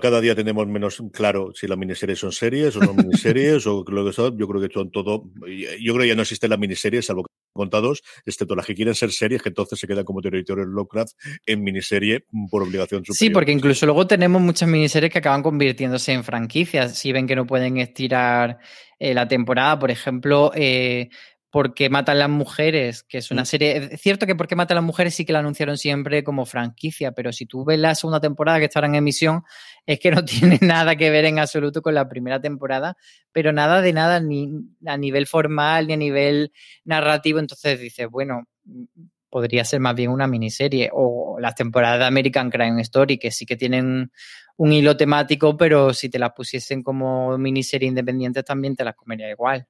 [0.00, 4.04] cada día tenemos menos claro si las miniseries son series o no miniseries o lo
[4.04, 4.30] que sea.
[4.34, 5.24] Yo creo que son todo.
[5.80, 8.94] Yo creo que ya no existen las miniseries, salvo que contados, excepto las que quieren
[8.94, 11.12] ser series, que entonces se quedan como territorio Lovecraft
[11.46, 13.16] en miniserie por obligación superior.
[13.16, 17.36] Sí, porque incluso luego tenemos muchas miniseries que acaban convirtiéndose en franquicias, si ven que
[17.36, 18.58] no pueden estirar
[18.98, 19.78] eh, la temporada.
[19.78, 21.10] Por ejemplo, eh,
[21.52, 23.46] porque matan las mujeres, que es una mm.
[23.46, 23.88] serie.
[23.92, 27.30] Es cierto que porque matan las mujeres sí que la anunciaron siempre como franquicia, pero
[27.30, 29.42] si tú ves la segunda temporada que estará en emisión,
[29.84, 32.96] es que no tiene nada que ver en absoluto con la primera temporada,
[33.32, 34.48] pero nada de nada, ni
[34.86, 36.52] a nivel formal, ni a nivel
[36.86, 37.38] narrativo.
[37.38, 38.48] Entonces dices, bueno,
[39.28, 40.88] podría ser más bien una miniserie.
[40.94, 44.10] O las temporadas de American Crime Story, que sí que tienen
[44.56, 49.30] un hilo temático, pero si te las pusiesen como miniserie independiente también te las comería
[49.30, 49.68] igual.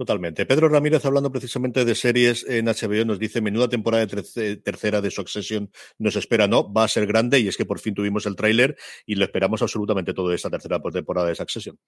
[0.00, 0.46] Totalmente.
[0.46, 5.10] Pedro Ramírez, hablando precisamente de series en HBO, nos dice, menuda temporada de tercera de
[5.10, 6.48] Succession nos espera.
[6.48, 9.26] No, va a ser grande y es que por fin tuvimos el tráiler y lo
[9.26, 11.78] esperamos absolutamente todo de esta tercera temporada de Succession.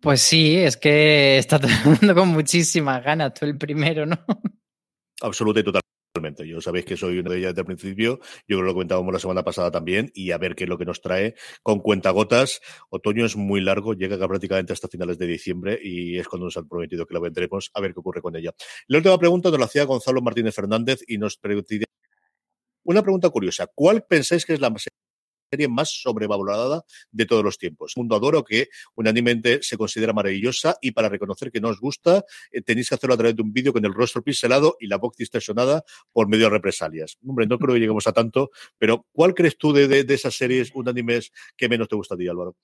[0.00, 4.18] Pues sí, es que está mundo con muchísimas ganas, tú el primero, ¿no?
[5.20, 5.82] Absoluta y total.
[6.44, 9.12] Yo sabéis que soy una de ellas desde el principio, yo creo que lo comentábamos
[9.12, 12.60] la semana pasada también, y a ver qué es lo que nos trae con cuentagotas.
[12.90, 16.68] Otoño es muy largo, llega prácticamente hasta finales de diciembre y es cuando nos han
[16.68, 18.52] prometido que la vendremos, a ver qué ocurre con ella.
[18.88, 21.74] La última pregunta nos la hacía Gonzalo Martínez Fernández y nos preguntó
[22.84, 23.66] una pregunta curiosa.
[23.74, 25.05] ¿Cuál pensáis que es la serie
[25.68, 27.92] más sobrevalorada de todos los tiempos.
[27.96, 32.62] Mundo Adoro, que unanimemente se considera maravillosa y para reconocer que no os gusta, eh,
[32.62, 35.16] tenéis que hacerlo a través de un vídeo con el rostro pincelado y la voz
[35.16, 37.16] distorsionada por medio de represalias.
[37.26, 40.70] Hombre, no creo que lleguemos a tanto, pero ¿cuál crees tú de, de esas series
[40.74, 42.56] unánimes que menos te gusta a ti, Álvaro?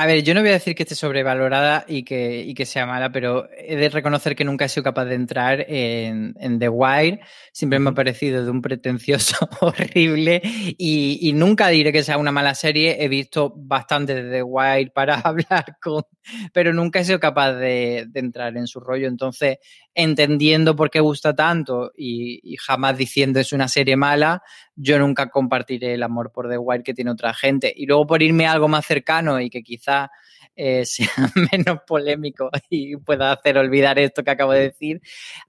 [0.00, 2.86] A ver, yo no voy a decir que esté sobrevalorada y que, y que sea
[2.86, 7.18] mala, pero he de reconocer que nunca he sido capaz de entrar en, The Wire.
[7.50, 12.30] Siempre me ha parecido de un pretencioso horrible y, y, nunca diré que sea una
[12.30, 13.02] mala serie.
[13.02, 16.04] He visto bastante de The Wire para hablar con,
[16.52, 19.08] pero nunca he sido capaz de, de entrar en su rollo.
[19.08, 19.58] Entonces,
[19.96, 24.44] entendiendo por qué gusta tanto y, y, jamás diciendo es una serie mala,
[24.80, 27.72] yo nunca compartiré el amor por The Wire que tiene otra gente.
[27.74, 30.10] Y luego por irme a algo más cercano y que quizá
[30.54, 31.10] eh, sea
[31.52, 35.00] menos polémico y pueda hacer olvidar esto que acabo de decir,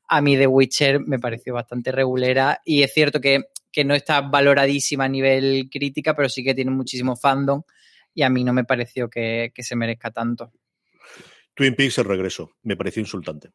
[0.08, 3.44] a mí The Witcher me pareció bastante regulera y es cierto que,
[3.86, 7.62] no está valoradísima a nivel crítica, pero sí que tiene muchísimo fandom
[8.14, 10.52] y a mí no me pareció que se merezca tanto.
[11.54, 12.52] Twin Peaks el regreso.
[12.64, 13.52] Me pareció insultante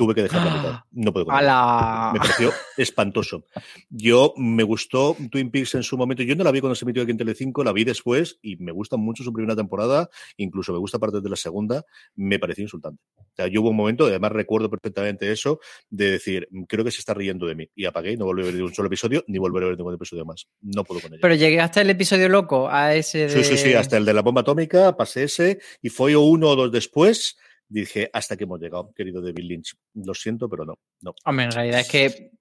[0.00, 0.80] tuve que dejar la mitad.
[0.92, 3.44] No puedo Me pareció espantoso.
[3.90, 6.22] Yo me gustó Twin Peaks en su momento.
[6.22, 8.72] Yo no la vi cuando se emitió aquí en Telecinco, la vi después y me
[8.72, 11.84] gusta mucho su primera temporada, incluso me gusta parte de la segunda.
[12.16, 13.02] Me pareció insultante.
[13.18, 17.00] O sea, yo hubo un momento, además recuerdo perfectamente eso, de decir, creo que se
[17.00, 17.68] está riendo de mí.
[17.74, 20.24] Y apagué, no volví a ver un solo episodio, ni volveré a ver ningún episodio
[20.24, 20.46] más.
[20.62, 21.20] No puedo con ella.
[21.20, 23.28] Pero llegué hasta el episodio loco, a ese de...
[23.28, 26.56] Sí, sí, sí, hasta el de la bomba atómica, pasé ese, y fue uno o
[26.56, 27.36] dos después
[27.70, 29.74] dije, hasta que hemos llegado, querido David Lynch.
[29.94, 30.74] Lo siento, pero no.
[31.00, 31.14] no.
[31.24, 32.32] Hombre, en realidad es que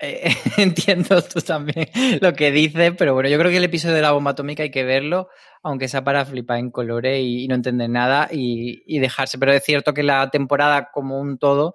[0.00, 1.88] eh, entiendo tú también
[2.20, 4.70] lo que dices, pero bueno, yo creo que el episodio de la bomba atómica hay
[4.70, 5.28] que verlo,
[5.62, 9.38] aunque sea para flipar en colores y, no entender nada y, y, dejarse.
[9.38, 11.74] Pero es cierto que la temporada como un todo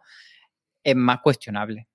[0.83, 1.87] es más cuestionable.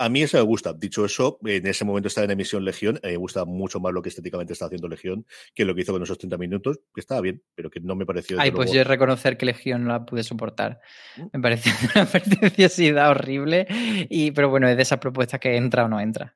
[0.00, 0.72] A mí eso me gusta.
[0.72, 2.98] Dicho eso, en ese momento estaba en emisión Legión.
[3.02, 6.02] me gusta mucho más lo que estéticamente está haciendo Legión que lo que hizo con
[6.02, 8.40] esos 30 minutos, que estaba bien, pero que no me pareció.
[8.40, 10.80] Ay, pues yo reconocer que Legión no la pude soportar.
[11.18, 11.22] Mm.
[11.34, 13.66] Me pareció una pretenciosidad horrible.
[14.08, 16.34] Y, pero bueno, es de esas propuestas que entra o no entra.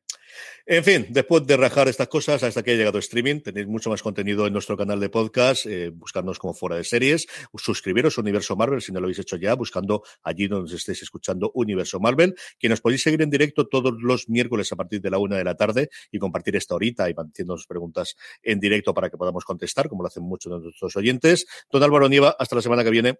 [0.66, 4.02] En fin, después de rajar estas cosas, hasta que ha llegado streaming, tenéis mucho más
[4.02, 7.26] contenido en nuestro canal de podcast, eh, buscarnos como fuera de series,
[7.56, 11.50] suscribiros a Universo Marvel si no lo habéis hecho ya, buscando allí donde estéis escuchando
[11.54, 15.18] Universo Marvel, que nos podéis seguir en directo todos los miércoles a partir de la
[15.18, 19.16] una de la tarde y compartir esta horita y manteniéndonos preguntas en directo para que
[19.16, 21.46] podamos contestar, como lo hacen muchos de nuestros oyentes.
[21.70, 23.18] Don Álvaro Nieva, hasta la semana que viene.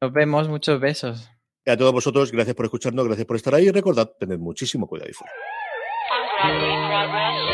[0.00, 1.28] Nos vemos, muchos besos.
[1.64, 4.86] Y a todos vosotros, gracias por escucharnos, gracias por estar ahí y recordad, tened muchísimo
[4.86, 5.32] cuidado y fuera.
[6.38, 7.47] progress, progress.